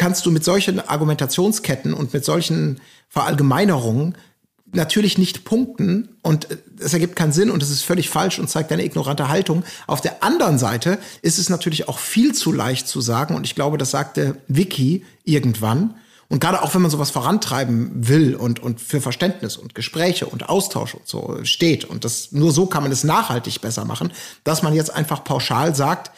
[0.00, 2.80] kannst du mit solchen Argumentationsketten und mit solchen
[3.10, 4.16] Verallgemeinerungen
[4.72, 6.48] natürlich nicht punkten und
[6.78, 9.62] es ergibt keinen Sinn und es ist völlig falsch und zeigt eine ignorante Haltung.
[9.86, 13.54] Auf der anderen Seite ist es natürlich auch viel zu leicht zu sagen und ich
[13.54, 15.96] glaube, das sagte Vicky irgendwann,
[16.30, 20.48] und gerade auch wenn man sowas vorantreiben will und, und für Verständnis und Gespräche und
[20.48, 24.12] Austausch und so steht, und das nur so kann man es nachhaltig besser machen,
[24.44, 26.12] dass man jetzt einfach pauschal sagt,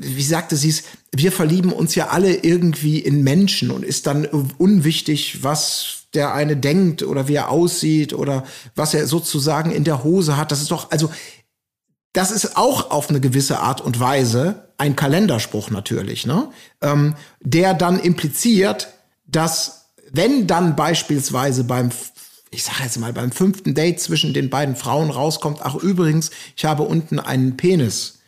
[0.00, 4.24] wie sagte sie es, wir verlieben uns ja alle irgendwie in Menschen und ist dann
[4.26, 8.44] unwichtig, was der eine denkt oder wie er aussieht oder
[8.74, 10.52] was er sozusagen in der Hose hat.
[10.52, 11.10] Das ist doch, also
[12.12, 16.50] das ist auch auf eine gewisse Art und Weise ein Kalenderspruch natürlich, ne?
[16.82, 18.88] Ähm, der dann impliziert,
[19.26, 21.90] dass wenn dann beispielsweise beim
[22.52, 26.66] ich sage jetzt mal beim fünften Date zwischen den beiden Frauen rauskommt, ach übrigens, ich
[26.66, 28.18] habe unten einen Penis,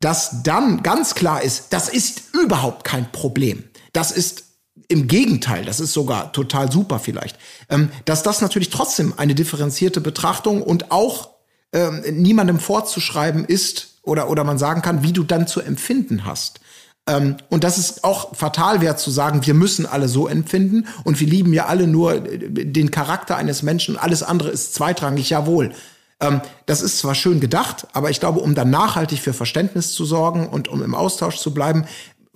[0.00, 3.64] dass dann ganz klar ist, das ist überhaupt kein Problem.
[3.92, 4.44] Das ist
[4.88, 7.38] im Gegenteil, das ist sogar total super vielleicht,
[7.70, 11.30] ähm, dass das natürlich trotzdem eine differenzierte Betrachtung und auch
[11.72, 16.60] ähm, niemandem vorzuschreiben ist oder, oder man sagen kann, wie du dann zu empfinden hast.
[17.08, 21.20] Ähm, und das ist auch fatal wäre zu sagen, wir müssen alle so empfinden und
[21.20, 25.72] wir lieben ja alle nur den Charakter eines Menschen alles andere ist zweitrangig, jawohl.
[26.20, 30.04] Ähm, das ist zwar schön gedacht, aber ich glaube, um dann nachhaltig für Verständnis zu
[30.04, 31.86] sorgen und um im Austausch zu bleiben,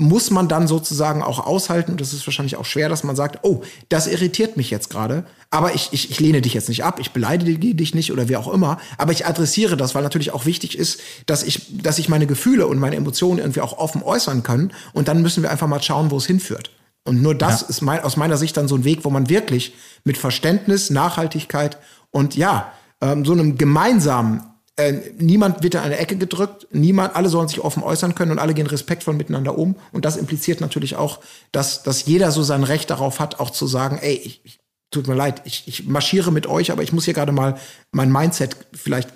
[0.00, 3.40] muss man dann sozusagen auch aushalten, und das ist wahrscheinlich auch schwer, dass man sagt,
[3.42, 6.98] oh, das irritiert mich jetzt gerade, aber ich, ich, ich lehne dich jetzt nicht ab,
[7.00, 10.46] ich beleidige dich nicht oder wie auch immer, aber ich adressiere das, weil natürlich auch
[10.46, 14.42] wichtig ist, dass ich, dass ich meine Gefühle und meine Emotionen irgendwie auch offen äußern
[14.42, 16.70] kann und dann müssen wir einfach mal schauen, wo es hinführt.
[17.04, 17.66] Und nur das ja.
[17.68, 19.74] ist mein, aus meiner Sicht dann so ein Weg, wo man wirklich
[20.04, 21.78] mit Verständnis, Nachhaltigkeit
[22.10, 24.42] und ja, ähm, so einem gemeinsamen
[24.80, 28.38] äh, niemand wird in eine Ecke gedrückt, niemand, alle sollen sich offen äußern können und
[28.38, 29.76] alle gehen respektvoll miteinander um.
[29.92, 31.18] Und das impliziert natürlich auch,
[31.52, 35.06] dass, dass jeder so sein Recht darauf hat, auch zu sagen, ey, ich, ich tut
[35.06, 37.56] mir leid, ich, ich marschiere mit euch, aber ich muss hier gerade mal
[37.92, 39.10] mein Mindset vielleicht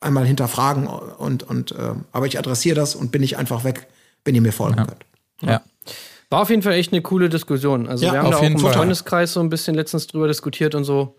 [0.00, 3.88] einmal hinterfragen und, und äh, aber ich adressiere das und bin nicht einfach weg,
[4.24, 4.86] wenn ihr mir folgen ja.
[4.86, 5.04] könnt.
[5.42, 5.62] Ja.
[6.30, 7.88] War auf jeden Fall echt eine coole Diskussion.
[7.88, 10.84] Also ja, wir haben da auch im Freundeskreis so ein bisschen letztens drüber diskutiert und
[10.84, 11.16] so.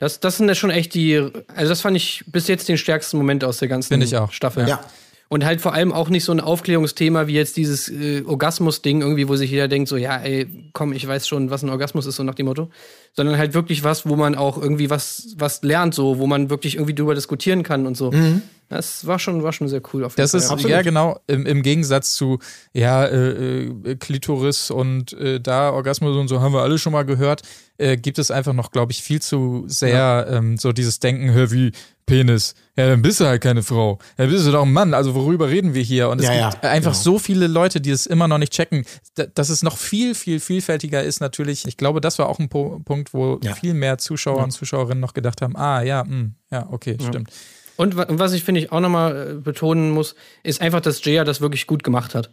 [0.00, 1.16] Das, das sind ja schon echt die,
[1.54, 4.32] also das fand ich bis jetzt den stärksten Moment aus der ganzen ich auch.
[4.32, 4.66] Staffel.
[4.66, 4.80] Ja.
[5.28, 9.28] Und halt vor allem auch nicht so ein Aufklärungsthema wie jetzt dieses äh, Orgasmus-Ding, irgendwie,
[9.28, 12.16] wo sich jeder denkt, so, ja, ey, komm, ich weiß schon, was ein Orgasmus ist,
[12.16, 12.70] so nach dem Motto.
[13.12, 16.76] Sondern halt wirklich was, wo man auch irgendwie was, was lernt, so, wo man wirklich
[16.76, 18.12] irgendwie drüber diskutieren kann und so.
[18.12, 18.42] Mhm.
[18.68, 20.04] Das war schon, war schon sehr cool.
[20.04, 20.68] Auf jeden Das Fall, ist, ja.
[20.76, 22.38] ja genau, im, im Gegensatz zu,
[22.72, 27.02] ja, äh, äh, Klitoris und äh, da Orgasmus und so haben wir alle schon mal
[27.04, 27.42] gehört,
[27.78, 31.50] äh, gibt es einfach noch, glaube ich, viel zu sehr ähm, so dieses Denken, hör
[31.50, 31.72] wie
[32.06, 35.14] Penis, ja, dann bist du halt keine Frau, dann bist du doch ein Mann, also
[35.14, 36.08] worüber reden wir hier?
[36.08, 37.02] Und es Ja, gibt ja, einfach genau.
[37.02, 38.84] so viele Leute, die es immer noch nicht checken,
[39.14, 41.66] da- dass es noch viel, viel vielfältiger ist natürlich.
[41.68, 43.54] Ich glaube, das war auch ein po Punkt, wo Ja.
[43.54, 47.30] viel mehr Zuschauer und Zuschauerinnen noch gedacht haben, ah ja, mh, ja, okay, stimmt.
[47.76, 51.02] Und wa- und was ich finde ich auch nochmal äh, betonen muss, ist einfach, dass
[51.04, 52.30] Jaya das wirklich gut gemacht hat.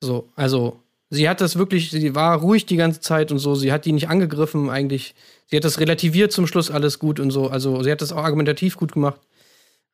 [0.00, 0.80] So, also
[1.10, 3.92] sie hat das wirklich, sie war ruhig die ganze Zeit und so, sie hat die
[3.92, 5.14] nicht angegriffen eigentlich.
[5.48, 7.48] Sie hat das relativiert zum Schluss alles gut und so.
[7.48, 9.20] Also sie hat das auch argumentativ gut gemacht.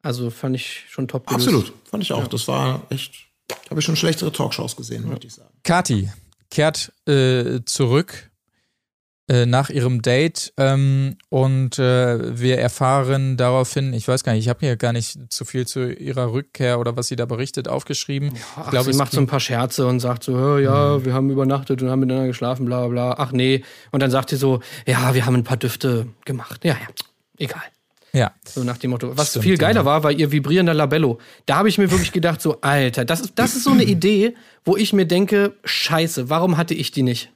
[0.01, 1.27] Also fand ich schon top.
[1.27, 1.47] gelöst.
[1.49, 2.27] Absolut, fand ich auch.
[2.29, 3.13] Das war echt,
[3.69, 5.51] habe ich schon schlechtere Talkshows gesehen, möchte ich sagen.
[5.65, 6.09] Kati
[6.51, 8.28] kehrt äh, zurück
[9.29, 14.49] äh, nach ihrem Date ähm, und äh, wir erfahren daraufhin, ich weiß gar nicht, ich
[14.49, 18.33] habe hier gar nicht zu viel zu ihrer Rückkehr oder was sie da berichtet aufgeschrieben.
[18.57, 21.15] Ach, ich glaube, sie macht so ein paar Scherze und sagt so, "Ja, ja, wir
[21.15, 23.15] haben übernachtet und haben miteinander geschlafen, bla bla.
[23.19, 23.65] Ach nee.
[23.91, 26.65] Und dann sagt sie so, ja, wir haben ein paar Düfte gemacht.
[26.65, 26.89] Ja, ja,
[27.39, 27.63] egal.
[28.13, 29.17] ja, So nach dem Motto.
[29.17, 29.85] Was Stimmt, viel geiler ja.
[29.85, 31.19] war, war ihr vibrierender Labello.
[31.47, 34.35] Da habe ich mir wirklich gedacht, so, Alter, das ist, das ist so eine Idee,
[34.65, 37.33] wo ich mir denke, scheiße, warum hatte ich die nicht?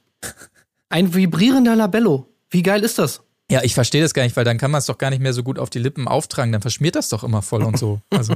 [0.93, 2.27] Ein vibrierender Labello.
[2.51, 3.21] Wie geil ist das?
[3.51, 5.33] ja, ich verstehe das gar nicht, weil dann kann man es doch gar nicht mehr
[5.33, 7.99] so gut auf die Lippen auftragen, dann verschmiert das doch immer voll und so.
[8.09, 8.35] Also,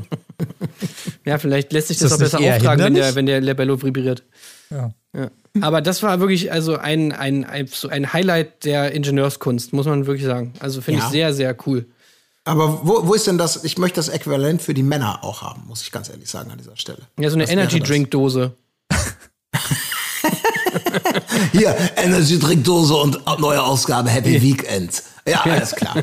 [1.26, 4.24] Ja, vielleicht lässt sich das, das auch besser auftragen, wenn der, wenn der Labello vibriert.
[4.72, 4.92] ja.
[5.16, 5.30] Ja.
[5.62, 10.06] Aber das war wirklich also ein, ein, ein, so ein Highlight der Ingenieurskunst, muss man
[10.06, 10.54] wirklich sagen.
[10.60, 11.06] Also finde Ja.
[11.08, 11.86] ich sehr, sehr cool.
[12.44, 13.64] Aber wo, wo ist denn das?
[13.64, 16.58] Ich möchte das Äquivalent für die Männer auch haben, muss ich ganz ehrlich sagen an
[16.60, 17.00] dieser Stelle.
[17.20, 17.88] Ja, so eine Was wäre Energy das?
[17.90, 18.54] Drink Dose.
[21.52, 25.04] Hier, Energy Trinkdose und neue Ausgabe Happy Weekend.
[25.28, 25.96] Ja, alles klar.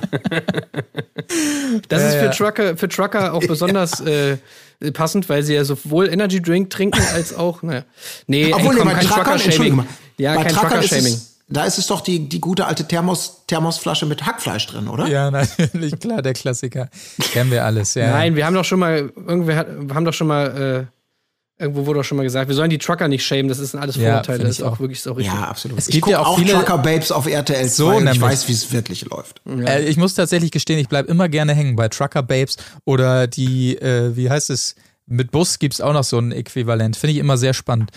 [1.89, 2.30] Das ist für.
[2.30, 4.37] Trucker, für Trucker auch besonders äh,
[4.93, 7.85] passend, weil sie ja sowohl Energy Drink trinken als auch, naja.
[8.26, 9.87] Nee, Obwohl, ey, nee, komm, bei kein Truckern, Trucker-Shaming.
[10.18, 11.14] Ja, bei kein Trucker-Shaming.
[11.14, 15.07] es, da ist es doch die, die gute alte Thermos, Thermosflasche mit Hackfleisch drin, oder?
[15.07, 16.89] ja, natürlich, klar, der Klassiker.
[17.32, 18.11] Kennen wir alles, ja.
[18.11, 20.93] Nein, wir haben doch schon mal, irgendwer hat, haben doch schon mal, äh,
[21.59, 23.96] irgendwo wurde doch schon mal gesagt, wir sollen die Trucker nicht shamen, das sind alles
[23.96, 24.80] Ja, Vorurteile, find das ist auch auch.
[24.80, 25.32] wirklich so richtig.
[25.34, 25.78] Ja, absolut.
[25.78, 28.07] Es ich gibt gucke ja auch auch viele- Trucker Babes auf RTL 2 So und
[28.09, 29.40] ich weiß, wie es wirklich läuft.
[29.46, 33.76] Äh, ich muss tatsächlich gestehen, ich bleibe immer gerne hängen bei Trucker Babes oder die,
[33.76, 34.74] äh, wie heißt es,
[35.07, 36.96] mit Bus gibt es auch noch so ein Äquivalent.
[36.96, 37.90] Finde ich immer sehr spannend.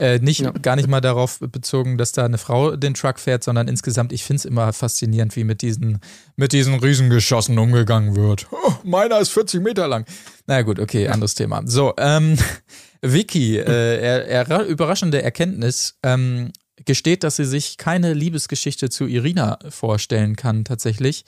[0.00, 0.50] Äh, nicht, Ja.
[0.50, 4.24] Gar nicht mal darauf bezogen, dass da eine Frau den Truck fährt, sondern insgesamt, ich
[4.24, 6.00] finde es immer faszinierend, wie mit diesen,
[6.36, 8.46] mit diesen Riesengeschossen umgegangen wird.
[8.50, 10.06] Oh, meiner ist 40 Meter lang.
[10.46, 11.62] Na gut, okay, anderes Thema.
[11.66, 12.38] So, ähm,
[13.02, 16.52] Vicky, äh, er, er, überraschende Erkenntnis, ähm,
[16.84, 21.24] gesteht, dass sie sich keine Liebesgeschichte zu Irina vorstellen kann, tatsächlich.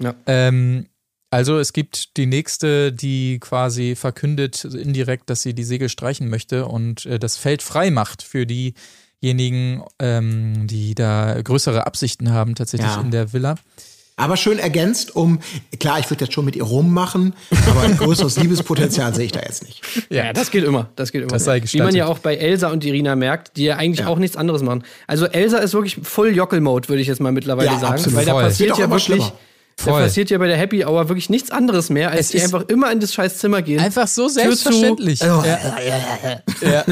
[0.00, 0.14] Ja.
[0.26, 0.88] Ähm,
[1.30, 6.66] also es gibt die nächste, die quasi verkündet indirekt, dass sie die Segel streichen möchte
[6.66, 12.90] und äh, das Feld frei macht für diejenigen, ähm, die da größere Absichten haben, tatsächlich
[12.90, 13.00] Ja.
[13.00, 13.56] in der Villa.
[14.18, 15.40] Aber schön ergänzt, um,
[15.78, 17.34] klar, ich würde jetzt schon mit ihr rummachen,
[17.68, 19.82] aber ein größeres Liebespotenzial sehe ich da jetzt nicht.
[20.08, 20.88] Ja, das geht immer.
[20.96, 21.32] Das geht immer.
[21.32, 24.06] Das sei Wie man ja auch bei Elsa und Irina merkt, die ja eigentlich Ja.
[24.06, 24.84] auch nichts anderes machen.
[25.06, 27.92] Also Elsa ist wirklich voll Jockel-Mode, würde ich jetzt mal mittlerweile Ja, sagen.
[27.94, 28.16] absolut.
[28.18, 29.04] Weil da passiert ja wirklich.
[29.04, 29.32] schlimmer.
[29.76, 30.02] Da Voll.
[30.04, 32.66] passiert ja bei der Happy Hour wirklich nichts anderes mehr, als Es die ist- einfach
[32.68, 33.78] immer in das scheiß Zimmer gehen.
[33.78, 34.34] Einfach so Tür zu.
[34.40, 35.20] selbstverständlich.
[35.22, 35.44] Oh.
[35.44, 35.58] Ja.
[36.62, 36.84] ja,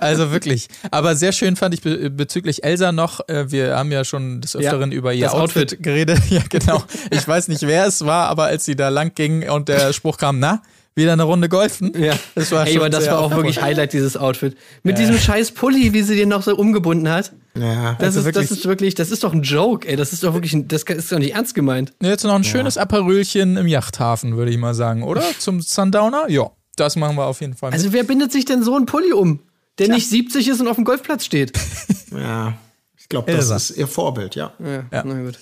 [0.00, 0.68] also wirklich.
[0.92, 4.54] Aber sehr schön fand ich be bezüglich Elsa noch, äh, wir haben ja schon des
[4.54, 5.82] Öfteren über ihr Outfit, Outfit.
[5.82, 6.18] geredet.
[6.30, 6.82] Ja, genau.
[7.10, 10.16] Ich weiß nicht, wer es war, aber als sie da lang ging und der Spruch
[10.16, 10.62] kam, na,
[10.98, 11.92] wieder eine Runde golfen.
[11.98, 14.54] Ja, Das war Ey, schon aber das war auch wirklich Highlight, dieses Outfit.
[14.82, 17.32] Mit diesem scheiß Pulli, wie sie den noch so umgebunden hat.
[17.58, 17.94] Ja.
[17.94, 19.96] Das, Also ist, das wirklich- ist wirklich, das ist doch ein Joke, ey.
[19.96, 21.94] Das ist doch wirklich, ein, das ist doch nicht ernst gemeint.
[22.02, 25.22] Jetzt noch ein schönes Aperölchen im Yachthafen, würde ich mal sagen, oder?
[25.38, 26.28] Zum Sundowner?
[26.28, 27.70] Ja, das machen wir auf jeden Fall.
[27.70, 27.78] mit.
[27.78, 29.40] Also wer bindet sich denn so einen Pulli um,
[29.78, 31.52] der nicht 70 ist und auf dem Golfplatz steht?
[32.12, 32.54] ja.
[32.96, 34.52] Ich glaube, das ist ihr Vorbild, ja.
[34.58, 35.02] Ja, Ja.
[35.06, 35.38] na gut.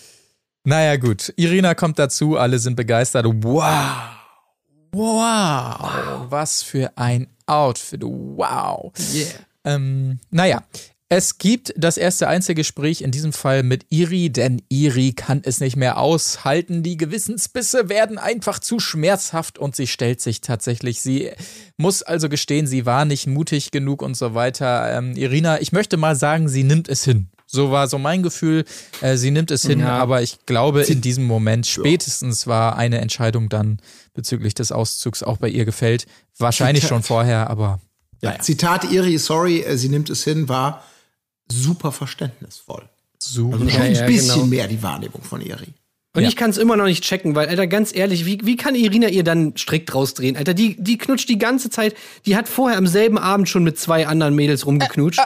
[0.64, 1.32] Naja, gut.
[1.36, 3.24] Irina kommt dazu, alle sind begeistert.
[3.28, 3.64] Wow.
[4.97, 6.30] Wow.
[6.30, 8.03] Was für ein Outfit.
[8.03, 8.92] Wow.
[9.14, 9.26] Yeah.
[9.64, 10.62] Ähm, naja.
[11.09, 15.76] Es gibt das erste Einzelgespräch in diesem Fall mit Iri, denn Iri kann es nicht
[15.76, 16.82] mehr aushalten.
[16.82, 21.01] Die Gewissensbisse werden einfach zu schmerzhaft und sie stellt sich tatsächlich.
[21.03, 21.30] Sie
[21.76, 24.99] muss also gestehen, sie war nicht mutig genug und so weiter.
[24.99, 27.28] Ähm, Irina, ich möchte mal sagen, sie nimmt es hin.
[27.57, 28.64] So war so mein Gefühl.
[29.00, 29.98] Äh, sie nimmt es hin, Ja.
[29.98, 33.78] aber ich glaube, in diesem Moment spätestens war eine Entscheidung dann
[34.14, 36.07] bezüglich des Auszugs auch bei ihr gefällt.
[36.38, 37.80] Wahrscheinlich schon vorher, aber
[38.22, 38.38] ja.
[38.40, 40.82] Zitat Iri, sorry, äh, sie nimmt es hin, war
[41.50, 42.84] super verständnisvoll.
[43.18, 43.54] super.
[43.59, 44.46] Also schon Ja, ja, ein bisschen genau.
[44.46, 45.72] mehr die Wahrnehmung von Iri.
[46.14, 46.28] Und Ja.
[46.28, 49.09] ich kann es immer noch nicht checken, weil, Alter, ganz ehrlich, wie, wie kann Irina
[49.09, 50.36] ihr dann strikt rausdrehen?
[50.36, 51.94] Alter, die, die knutscht die ganze Zeit.
[52.26, 55.20] Die hat vorher am selben Abend schon mit zwei anderen Mädels rumgeknutscht.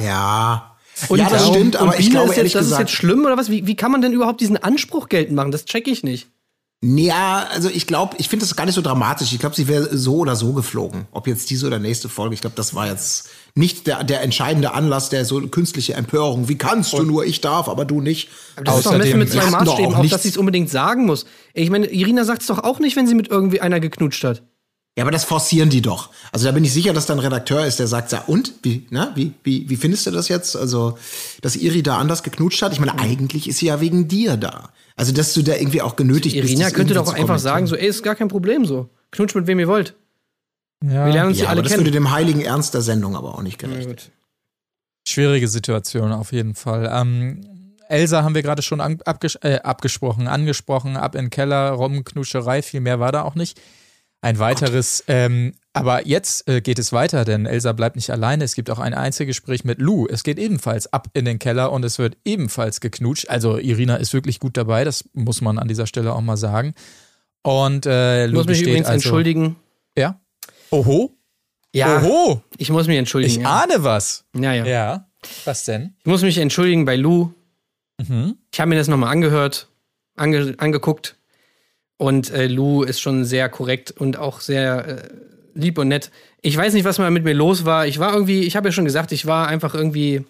[0.00, 0.73] Ja.
[1.08, 3.36] Und ja, das darum- stimmt, aber ich glaube ist jetzt, das ist jetzt schlimm oder
[3.36, 3.50] was?
[3.50, 5.50] Wie, wie kann man denn überhaupt diesen Anspruch geltend machen?
[5.50, 6.28] Das check ich nicht.
[6.86, 9.32] Ja, also ich glaube, ich finde das gar nicht so dramatisch.
[9.32, 11.06] Ich glaube, sie wäre so oder so geflogen.
[11.12, 12.34] Ob jetzt diese oder nächste Folge.
[12.34, 16.48] Ich glaube, das war jetzt nicht der, der entscheidende Anlass, der so künstliche Empörung.
[16.50, 18.28] Wie kannst du nur, ich darf, aber du nicht.
[18.62, 21.06] Das ist doch Außerdem- messen mit zwei Maßstäben, auch auch, dass sie es unbedingt sagen
[21.06, 21.24] muss.
[21.54, 24.42] Ich meine, Irina sagt es doch auch nicht, wenn sie mit irgendwie einer geknutscht hat.
[24.96, 26.10] Ja, aber das forcieren die doch.
[26.30, 28.52] Also da bin ich sicher, dass da ein Redakteur ist, der sagt, ja, und?
[28.62, 30.54] Wie, na, wie, wie, wie findest du das jetzt?
[30.56, 30.96] Also,
[31.42, 32.72] dass Iri da anders geknutscht hat?
[32.72, 34.70] Ich meine, eigentlich ist sie ja wegen dir da.
[34.94, 36.48] Also, dass du da irgendwie auch genötigt bist.
[36.48, 38.88] Irina das könnte doch zu einfach sagen, so, ey, ist gar kein Problem so.
[39.10, 39.94] Knutscht mit wem ihr wollt.
[40.82, 41.06] Ja.
[41.06, 41.84] Wir lernen uns Ja, ja alle aber das kennen.
[41.84, 44.12] würde dem heiligen Ernst der Sendung aber auch nicht gerecht.
[45.08, 46.88] Schwierige Situation auf jeden Fall.
[46.92, 47.40] Ähm,
[47.88, 52.62] Elsa haben wir gerade schon an, abges äh, abgesprochen, angesprochen, ab in den Keller, Rumknuscherei,
[52.62, 53.60] viel mehr war da auch nicht.
[54.24, 58.42] Ein weiteres, ähm, aber jetzt äh, geht es weiter, denn Elsa bleibt nicht alleine.
[58.44, 60.06] Es gibt auch ein Einzelgespräch mit Lou.
[60.06, 63.28] Es geht ebenfalls ab in den Keller und es wird ebenfalls geknutscht.
[63.28, 66.72] Also Irina ist wirklich gut dabei, das muss man an dieser Stelle auch mal sagen.
[67.42, 69.56] Und äh, Ich Lou muss mich übrigens also, entschuldigen.
[69.94, 70.18] Ja.
[70.70, 71.12] Oho.
[71.74, 72.40] Ja, Oho.
[72.56, 73.30] ich muss mich entschuldigen.
[73.34, 73.62] Ich ja.
[73.62, 74.24] ahne was.
[74.34, 74.64] Ja, ja.
[74.64, 75.08] Ja.
[75.44, 75.96] Was denn?
[76.00, 77.34] Ich muss mich entschuldigen bei Lou.
[77.98, 78.38] Mhm.
[78.50, 79.68] Ich habe mir das nochmal angehört,
[80.16, 81.18] ange, angeguckt.
[81.96, 85.08] Und äh, Lou ist schon sehr korrekt und auch sehr äh,
[85.54, 86.10] lieb und nett.
[86.42, 87.86] Ich weiß nicht, was mal mit mir los war.
[87.86, 90.24] Ich war irgendwie, ich habe ja schon gesagt, ich war einfach irgendwie.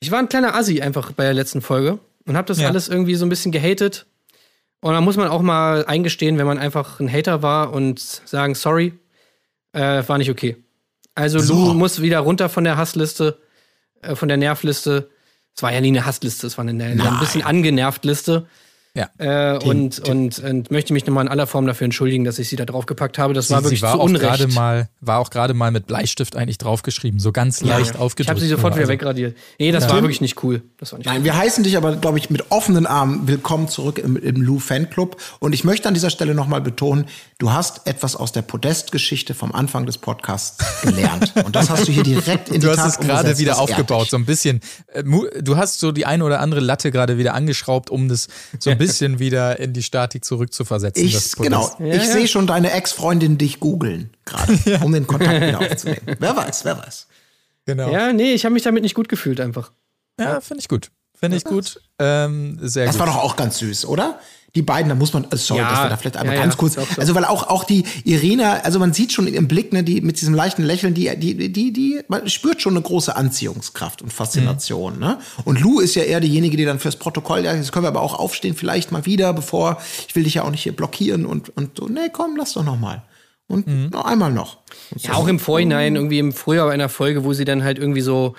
[0.00, 2.68] Ich war ein kleiner Assi einfach bei der letzten Folge und habe das Ja.
[2.68, 4.06] alles irgendwie so ein bisschen gehatet.
[4.80, 8.54] Und da muss man auch mal eingestehen, wenn man einfach ein Hater war und sagen,
[8.54, 8.94] sorry,
[9.72, 10.56] äh, war nicht okay.
[11.14, 11.54] Also So.
[11.54, 13.38] Lou muss wieder runter von der Hassliste,
[14.00, 15.10] äh, von der Nervliste.
[15.54, 18.46] Es war ja nie eine Hassliste, es war eine, eine ein bisschen angenervt Liste.
[18.96, 19.08] Ja.
[19.18, 22.56] Äh, und, und, und möchte mich nochmal in aller Form dafür entschuldigen, dass ich sie
[22.56, 23.34] da drauf gepackt habe.
[23.34, 24.24] Das war sie, wirklich sie war zu auch Unrecht.
[24.24, 28.30] gerade mal war auch gerade mal mit Bleistift eigentlich draufgeschrieben, so ganz leicht ich aufgedrückt.
[28.30, 29.36] habe sie sofort wieder Also, wegradiert.
[29.60, 30.62] Nee, das war wirklich nicht cool.
[30.78, 33.98] Das war nicht Nein, wir heißen dich aber, glaube ich, mit offenen Armen willkommen zurück
[33.98, 35.16] im, im Lou Fanclub.
[35.38, 37.04] Und ich möchte an dieser Stelle nochmal betonen,
[37.38, 41.32] du hast etwas aus der Podest-Geschichte vom Anfang des Podcasts gelernt.
[41.44, 44.02] Und das hast du hier direkt in die Du hast Tat es gerade wieder aufgebaut,
[44.02, 44.10] dich.
[44.10, 44.60] so ein bisschen.
[44.92, 45.04] äh,
[45.40, 48.26] Du hast so die eine oder andere Latte gerade wieder angeschraubt, um das
[48.58, 51.10] so ein bisschen wieder in die Statik zurückzuversetzen.
[51.10, 52.04] das Ich, genau, ich ja.
[52.04, 56.16] sehe schon deine Ex-Freundin dich googeln gerade, um den Kontakt wieder aufzunehmen.
[56.18, 57.06] Wer weiß, wer weiß.
[57.66, 57.90] genau.
[57.92, 59.72] Ja, nee, ich habe mich damit nicht gut gefühlt einfach.
[60.18, 60.90] Ja, finde ich gut.
[61.14, 61.80] Finde ich gut.
[61.98, 63.00] Ähm, sehr Das gut.
[63.00, 64.18] war doch auch ganz süß, oder?
[64.56, 66.54] Die beiden, da muss man, äh, sorry, Ja, dass wir da vielleicht einmal ja, ganz
[66.54, 69.84] ja, kurz, also weil auch, auch die Irina, also man sieht schon im Blick, ne,
[69.84, 74.02] die mit diesem leichten Lächeln, die, die, die, die, man spürt schon eine große Anziehungskraft
[74.02, 74.98] und Faszination, Mhm.
[75.00, 75.18] ne?
[75.44, 78.02] Und Lou ist ja eher diejenige, die dann fürs Protokoll, ja, jetzt können wir aber
[78.02, 79.78] auch aufstehen, vielleicht mal wieder, bevor,
[80.08, 82.64] ich will dich ja auch nicht hier blockieren und, und so, nee, komm, lass doch
[82.64, 83.02] noch mal.
[83.46, 83.90] Und Mhm.
[83.92, 84.58] noch einmal noch.
[84.90, 85.20] Und Ja, so.
[85.20, 88.34] auch im Vorhinein, irgendwie im Frühjahr bei einer Folge, wo sie dann halt irgendwie so,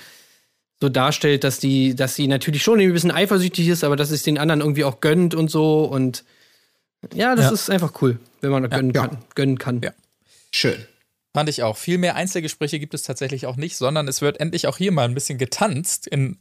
[0.82, 4.24] so darstellt, dass die, dass sie natürlich schon ein bisschen eifersüchtig ist, aber dass es
[4.24, 5.84] den anderen irgendwie auch gönnt und so.
[5.86, 6.24] Und
[7.14, 7.52] ja, das Ja.
[7.52, 9.08] ist einfach cool, wenn man gönnen Ja.
[9.08, 9.18] kann.
[9.36, 9.82] Gönnen kann.
[9.84, 9.92] Ja.
[10.52, 10.86] Schön.
[11.34, 11.78] Fand ich auch.
[11.78, 15.06] Viel mehr Einzelgespräche gibt es tatsächlich auch nicht, sondern es wird endlich auch hier mal
[15.06, 16.38] ein bisschen getanzt in,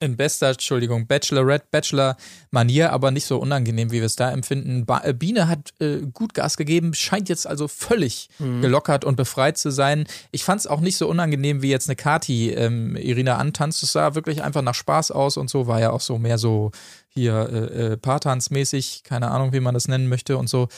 [0.00, 4.86] in bester, Entschuldigung, Bachelorette, Bachelor-Manier, aber nicht so unangenehm, wie wir es da empfinden.
[4.86, 9.58] Ba äh, Biene hat äh, gut Gas gegeben, scheint jetzt also völlig gelockert und befreit
[9.58, 10.06] zu sein.
[10.30, 13.82] Ich fand es auch nicht so unangenehm, wie jetzt eine Kati ähm, Irina antanzt.
[13.82, 16.70] Es sah wirklich einfach nach Spaß aus und so, war ja auch so mehr so
[17.08, 20.68] hier äh, äh, Paartanzmäßig, keine Ahnung, wie man das nennen möchte und so.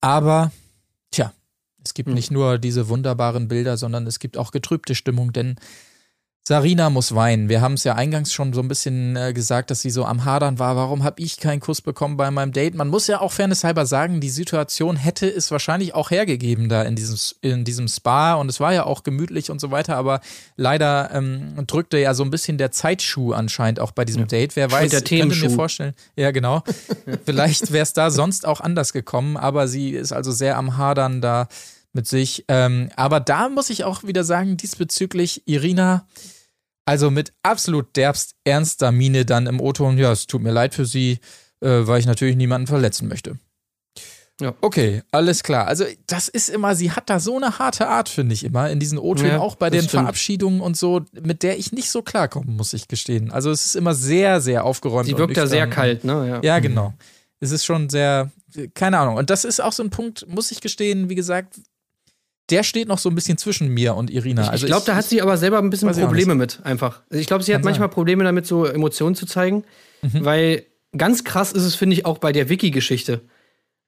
[0.00, 0.52] Aber,
[1.10, 1.32] tja,
[1.82, 5.56] es gibt nicht nur diese wunderbaren Bilder, sondern es gibt auch getrübte Stimmung, denn
[6.48, 7.50] Sarina muss weinen.
[7.50, 10.24] Wir haben es ja eingangs schon so ein bisschen äh, gesagt, dass sie so am
[10.24, 10.76] Hadern war.
[10.76, 12.74] Warum habe ich keinen Kuss bekommen bei meinem Date?
[12.74, 16.96] Man muss ja auch fairnesshalber sagen, die Situation hätte es wahrscheinlich auch hergegeben da in
[16.96, 20.22] diesem, in diesem Spa und es war ja auch gemütlich und so weiter, aber
[20.56, 24.56] leider ähm, drückte ja so ein bisschen der Zeitschuh anscheinend auch bei diesem Date.
[24.56, 26.62] Wer weiß, der ich könnte mir vorstellen, ja genau,
[27.26, 31.20] vielleicht wäre es da sonst auch anders gekommen, aber sie ist also sehr am Hadern
[31.20, 31.46] da
[31.92, 32.46] mit sich.
[32.48, 36.06] Ähm, aber da muss ich auch wieder sagen, diesbezüglich Irina,
[36.88, 40.86] also mit absolut derbst ernster Miene dann im O-Ton, ja, es tut mir leid für
[40.86, 41.18] sie,
[41.60, 43.38] äh, weil ich natürlich niemanden verletzen möchte.
[44.40, 44.54] Ja.
[44.62, 45.66] Okay, alles klar.
[45.66, 48.80] Also das ist immer, sie hat da so eine harte Art, finde ich immer, in
[48.80, 50.04] diesen O-Tönen, Ja, auch bei den stimmt.
[50.04, 53.30] Verabschiedungen und so, mit der ich nicht so klarkomme, muss ich gestehen.
[53.32, 55.08] Also es ist immer sehr, sehr aufgeräumt.
[55.08, 56.26] Sie wirkt da sehr kalt, ne?
[56.26, 56.40] Ja.
[56.42, 56.94] Ja, genau.
[57.40, 58.30] Es ist schon sehr,
[58.72, 59.16] keine Ahnung.
[59.16, 61.60] Und das ist auch so ein Punkt, muss ich gestehen, wie gesagt,
[62.50, 64.42] der steht noch so ein bisschen zwischen mir und Irina.
[64.42, 67.02] Ich, also ich glaube, da hat sie aber selber ein bisschen Probleme mit, einfach.
[67.10, 67.70] Also Ich glaube, sie hat Kann sein.
[67.72, 69.64] manchmal Probleme damit, so Emotionen zu zeigen,
[70.02, 70.24] Mhm.
[70.24, 70.64] weil
[70.96, 73.20] ganz krass ist es, finde ich, auch bei der Vicky-Geschichte.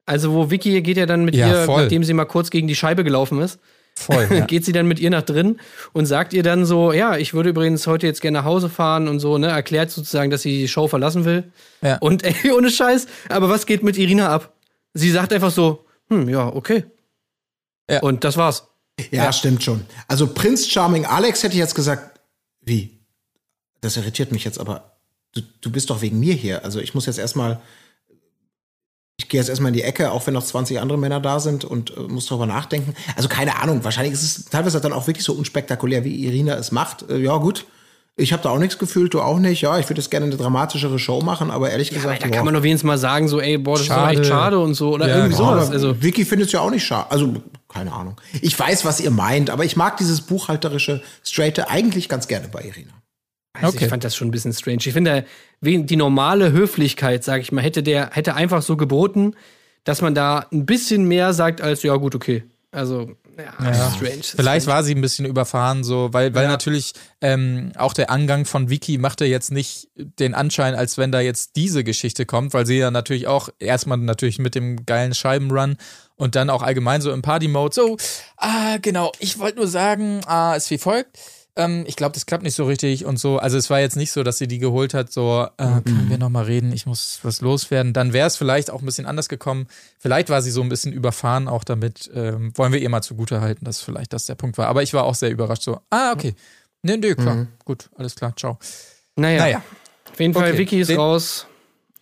[0.06, 1.82] Also, wo Vicky geht ja dann mit Ja, ihr, voll.
[1.82, 3.61] nachdem sie mal kurz gegen die Scheibe gelaufen ist,
[3.94, 4.26] Voll.
[4.30, 4.40] Ja.
[4.46, 5.58] geht sie dann mit ihr nach drin
[5.92, 9.08] und sagt ihr dann so, ja, ich würde übrigens heute jetzt gerne nach Hause fahren
[9.08, 11.44] und so, ne, erklärt sozusagen, dass sie die Show verlassen will.
[11.82, 11.98] Ja.
[11.98, 14.52] Und ey, ohne Scheiß, aber was geht mit Irina ab?
[14.94, 16.84] Sie sagt einfach so, hm, ja, okay.
[17.91, 18.01] Ja.
[18.01, 18.68] Und das war's.
[19.11, 19.84] Ja, stimmt schon.
[20.09, 22.20] Also Prinz Charming Alex hätte ich jetzt gesagt,
[22.61, 23.01] wie?
[23.80, 24.99] Das irritiert mich jetzt, aber
[25.32, 26.64] du, du bist doch wegen mir hier.
[26.64, 27.61] Also ich muss jetzt erstmal,
[29.16, 31.64] ich gehe jetzt erstmal in die Ecke, auch wenn noch 20 andere Männer da sind
[31.64, 32.95] und äh, muss darüber nachdenken.
[33.16, 36.72] Also keine Ahnung, wahrscheinlich ist es teilweise dann auch wirklich so unspektakulär, wie Irina es
[36.72, 37.09] macht.
[37.09, 37.66] Äh, ja, gut.
[38.16, 39.62] Ich habe da auch nichts gefühlt, du auch nicht.
[39.62, 42.34] Ja, ich würde jetzt gerne eine dramatischere Show machen, aber ehrlich Aber gesagt, da boah.
[42.34, 44.14] kann man doch wenigstens mal sagen, so, ey, boah, das ist Schade.
[44.14, 44.92] doch echt schade und so.
[44.92, 45.50] Oder Ja, irgendwie genau.
[45.52, 45.64] sowas.
[45.66, 47.11] Aber Also, Vicky findet es ja auch nicht schade.
[47.11, 47.34] Also,
[47.68, 48.16] keine Ahnung.
[48.42, 52.62] Ich weiß, was ihr meint, aber ich mag dieses buchhalterische, straighte eigentlich ganz gerne bei
[52.62, 52.92] Irina.
[53.54, 53.84] Also Okay.
[53.84, 54.78] Ich fand das schon ein bisschen strange.
[54.84, 55.24] Ich finde,
[55.62, 59.34] die normale Höflichkeit, sag ich mal, hätte der hätte einfach so geboten,
[59.84, 62.44] dass man da ein bisschen mehr sagt als ja gut okay.
[62.70, 63.11] Also
[63.43, 64.22] ja, strange.
[64.22, 66.49] Vielleicht war sie ein bisschen überfahren, so, weil, weil Ja.
[66.51, 71.20] natürlich ähm, auch der Angang von Vicky machte jetzt nicht den Anschein, als wenn da
[71.20, 75.76] jetzt diese Geschichte kommt, weil sie ja natürlich auch erstmal natürlich mit dem geilen Scheibenrun
[76.16, 77.97] und dann auch allgemein so im Party-Mode so,
[78.36, 81.18] ah, genau, ich wollte nur sagen, ah, ist wie folgt.
[81.57, 83.38] Ähm, ich glaube, das klappt nicht so richtig und so.
[83.38, 86.16] Also es war jetzt nicht so, dass sie die geholt hat, so, äh, können wir
[86.18, 87.92] noch mal reden, ich muss was loswerden.
[87.92, 89.66] Dann wäre es vielleicht auch ein bisschen anders gekommen.
[89.98, 92.11] Vielleicht war sie so ein bisschen überfahren auch damit.
[92.14, 94.68] Ähm, wollen wir ihr mal zugute halten, dass vielleicht das der Punkt war.
[94.68, 96.34] Aber ich war auch sehr überrascht, so, ah, okay.
[96.82, 97.46] Nee, nee, klar.
[97.64, 98.59] Gut, alles klar, ciao.
[99.16, 99.62] Naja, Naja.
[100.11, 100.59] auf jeden Fall, Okay.
[100.59, 101.46] Vicky ist Den- raus.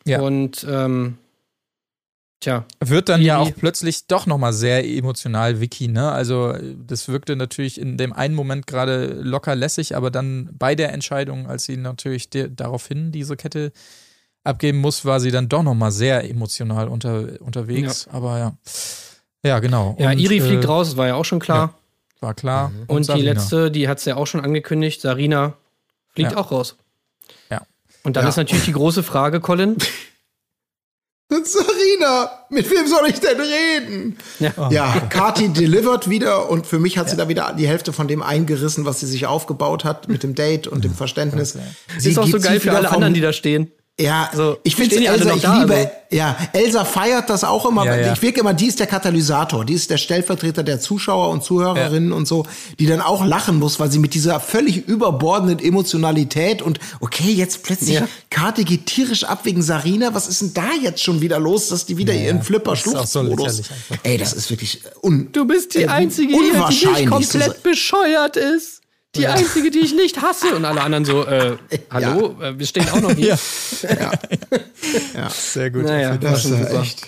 [0.05, 0.21] Ja.
[0.21, 1.19] Und ähm,
[2.41, 6.11] tja, Wird dann Die- ja auch plötzlich doch nochmal sehr emotional, Vicky, ne?
[6.13, 6.55] Also,
[6.87, 11.47] das wirkte natürlich in dem einen Moment gerade locker lässig, aber dann bei der Entscheidung,
[11.49, 13.73] als sie natürlich de- daraufhin diese Kette
[14.45, 18.09] abgeben muss, war sie dann doch nochmal sehr emotional unter, unterwegs.
[18.11, 18.53] Aber ja.
[19.45, 19.97] Ja, genau.
[19.99, 21.75] ja, Und, Iri fliegt äh, raus, war ja auch schon klar.
[22.21, 22.73] War klar.
[22.89, 23.33] Und, die Sarina.
[23.33, 25.55] letzte, die hat es ja auch schon angekündigt, Sarina
[26.15, 26.39] fliegt Ja.
[26.39, 26.77] auch raus.
[27.51, 27.63] Ja.
[28.03, 28.29] Und dann Ja.
[28.31, 29.77] ist natürlich die große Frage, Colin.
[31.31, 34.17] Sarina, mit wem soll ich denn reden?
[34.39, 34.71] Ja.
[34.71, 38.23] Ja, Kati delivered wieder und für mich hat sie da wieder die Hälfte von dem
[38.23, 41.59] eingerissen, was sie sich aufgebaut hat mit dem Date und dem Verständnis.
[41.99, 43.71] Sie ist auch so geil für alle anderen, die da stehen.
[44.01, 45.89] Ja, So, ich finde Elsa, ich da, liebe, also?
[46.11, 47.85] ja, Elsa feiert das auch immer.
[47.85, 48.13] Ja, ja.
[48.13, 52.13] Ich wirke immer, die ist der Katalysator, die ist der Stellvertreter der Zuschauer und Zuhörerinnen
[52.13, 52.47] und so,
[52.79, 57.65] die dann auch lachen muss, weil sie mit dieser völlig überbordenden Emotionalität und okay, jetzt
[57.65, 58.09] plötzlich, Ja.
[58.31, 61.85] Kati geht tierisch ab wegen Sarina, was ist denn da jetzt schon wieder los, dass
[61.85, 63.27] die wieder ihren flipper auch so.
[64.05, 68.78] Ey, das ist wirklich un Du bist die äh, Einzige die nicht komplett bescheuert ist.
[69.17, 70.55] Die Einzige, die ich nicht hasse.
[70.55, 71.57] Und alle anderen so, äh,
[71.91, 73.37] hallo, äh, wir stehen auch noch hier.
[75.31, 75.85] Sehr gut.
[75.85, 76.17] Naja.
[76.17, 77.07] Das war schon ist echt.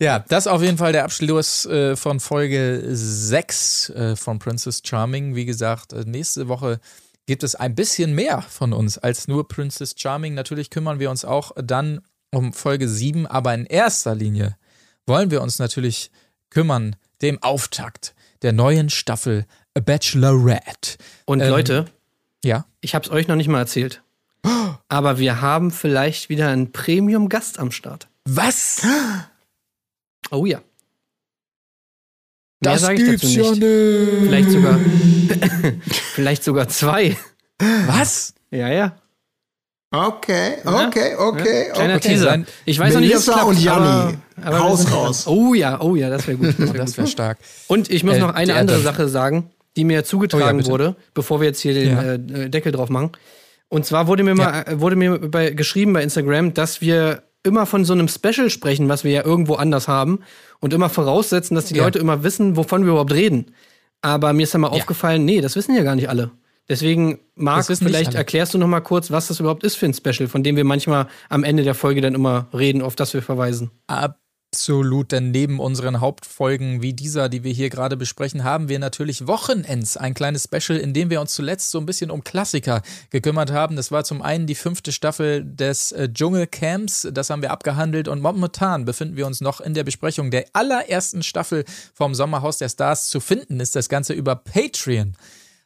[0.00, 4.82] Ja, das ist auf jeden Fall der Abschluss äh, von Folge 6 äh, von Princess
[4.84, 5.34] Charming.
[5.36, 6.80] Wie gesagt, äh, nächste Woche
[7.26, 10.34] gibt es ein bisschen mehr von uns als nur Princess Charming.
[10.34, 12.00] Natürlich kümmern wir uns auch dann
[12.32, 14.56] um Folge 7, aber in erster Linie
[15.06, 16.10] wollen wir uns natürlich
[16.50, 19.46] kümmern dem Auftakt der neuen Staffel
[19.76, 20.96] A Bachelorette.
[21.26, 21.84] Und Ähm, Leute,
[22.44, 24.02] Ja, ich hab's euch noch nicht mal erzählt.
[24.88, 28.08] Aber wir haben vielleicht wieder einen Premium-Gast am Start.
[28.24, 28.82] was?
[30.30, 30.58] Oh ja.
[32.60, 33.60] Mehr Das sage ich dazu gibt's ja nicht.
[33.62, 34.26] nicht.
[34.26, 34.80] Vielleicht sogar,
[36.14, 37.16] vielleicht sogar zwei.
[37.86, 38.32] Was?
[38.50, 38.96] Ja, ja.
[39.92, 42.08] Okay, okay, okay, Kleiner okay.
[42.08, 42.42] Teaser.
[42.64, 45.26] Ich weiß noch nicht, ob es Melissa klappt, und Janni, aber- aber sind- raus.
[45.28, 46.54] Oh ja, oh ja, das wäre gut.
[46.76, 47.38] Das wäre stark.
[47.68, 50.66] Und ich muss Äh, noch eine der- andere Sache sagen, die mir Oh ja, zugetragen
[50.66, 52.12] wurde, bevor wir jetzt hier den Ja.
[52.14, 53.10] äh, Deckel drauf machen.
[53.68, 57.66] Und zwar wurde mir mal äh, wurde mir bei, geschrieben bei Instagram, dass wir immer
[57.66, 60.20] von so einem Special sprechen, was wir ja irgendwo anders haben
[60.60, 61.74] und immer voraussetzen, dass die.
[61.78, 63.54] Leute immer wissen, wovon wir überhaupt reden.
[64.00, 66.30] Aber mir ist dann mal aufgefallen, nee, das wissen ja gar nicht alle.
[66.68, 70.28] Deswegen, Marc, vielleicht erklärst du noch mal kurz, was das überhaupt ist für ein Special,
[70.28, 73.70] von dem wir manchmal am Ende der Folge dann immer reden, auf das wir verweisen.
[74.54, 79.26] Absolut, denn neben unseren Hauptfolgen wie dieser, die wir hier gerade besprechen, haben wir natürlich
[79.26, 83.50] Wochenends, ein kleines Special, in dem wir uns zuletzt so ein bisschen um Klassiker gekümmert
[83.50, 83.74] haben.
[83.74, 88.22] Das war zum einen die fünfte Staffel des äh, Dschungelcamps, das haben wir abgehandelt und
[88.22, 93.08] momentan befinden wir uns noch in der Besprechung der allerersten Staffel vom Sommerhaus der Stars.
[93.08, 95.16] Zu finden ist das Ganze über Patreon.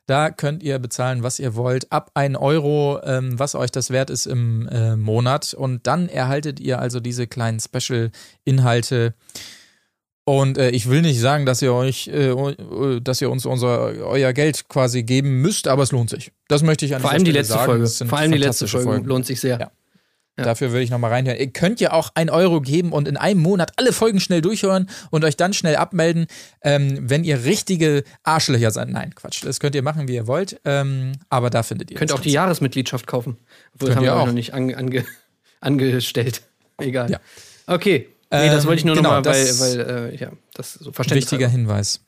[0.08, 4.08] Da könnt ihr bezahlen, was ihr wollt, ab 1 Euro, ähm, was euch das wert
[4.08, 5.52] ist im äh, Monat.
[5.52, 9.12] Und dann erhaltet ihr also diese kleinen Special-Inhalte.
[10.24, 13.80] Und äh, ich will nicht sagen, dass ihr euch, äh, äh, dass ihr uns unser
[14.06, 16.32] euer Geld quasi geben müsst, aber es lohnt sich.
[16.48, 17.66] Das möchte ich an Vor allem die letzte sagen.
[17.66, 17.86] Folge.
[17.86, 19.06] Vor allem die letzte Folge Folgen.
[19.06, 19.60] lohnt sich sehr.
[19.60, 19.70] Ja.
[20.44, 21.38] Dafür würde ich nochmal reinhören.
[21.38, 24.88] Ihr könnt ja auch ein Euro geben und in einem Monat alle Folgen schnell durchhören
[25.10, 26.26] und euch dann schnell abmelden,
[26.62, 28.88] ähm, wenn ihr richtige Arschlöcher seid.
[28.88, 29.44] Nein, Quatsch.
[29.44, 30.60] Das könnt ihr machen, wie ihr wollt.
[30.64, 32.30] Ähm, aber da findet ihr Könnt auch die.
[32.30, 33.36] Jahresmitgliedschaft kaufen.
[33.74, 35.04] Obwohl, das haben wir auch noch nicht ange, ange,
[35.60, 36.42] angestellt.
[36.78, 37.10] Egal.
[37.10, 37.20] Ja.
[37.66, 38.08] Okay.
[38.30, 41.24] Nee, das Ähm, wollte ich nur genau, nochmal, weil, weil äh, ja, das so verständlich
[41.24, 42.00] Wichtiger Hinweis.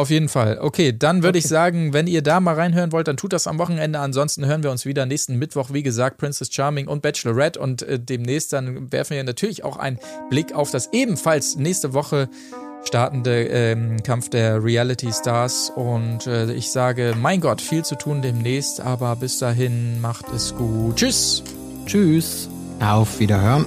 [0.00, 0.56] Auf jeden Fall.
[0.62, 3.58] Okay, dann würde ich sagen, wenn ihr da mal reinhören wollt, dann tut das am
[3.58, 3.98] Wochenende.
[3.98, 7.60] Ansonsten hören wir uns wieder nächsten Mittwoch, wie gesagt, Princess Charming und Bachelorette.
[7.60, 9.98] Und äh, demnächst dann werfen wir natürlich auch einen
[10.30, 12.30] Blick auf das ebenfalls nächste Woche
[12.82, 15.70] startende ähm, Kampf der Reality Stars.
[15.76, 18.80] Und äh, ich sage, mein Gott, viel zu tun demnächst.
[18.80, 20.96] Aber bis dahin, macht es gut.
[20.96, 21.42] Tschüss.
[21.84, 22.48] Tschüss.
[22.80, 23.66] Auf Wiederhören.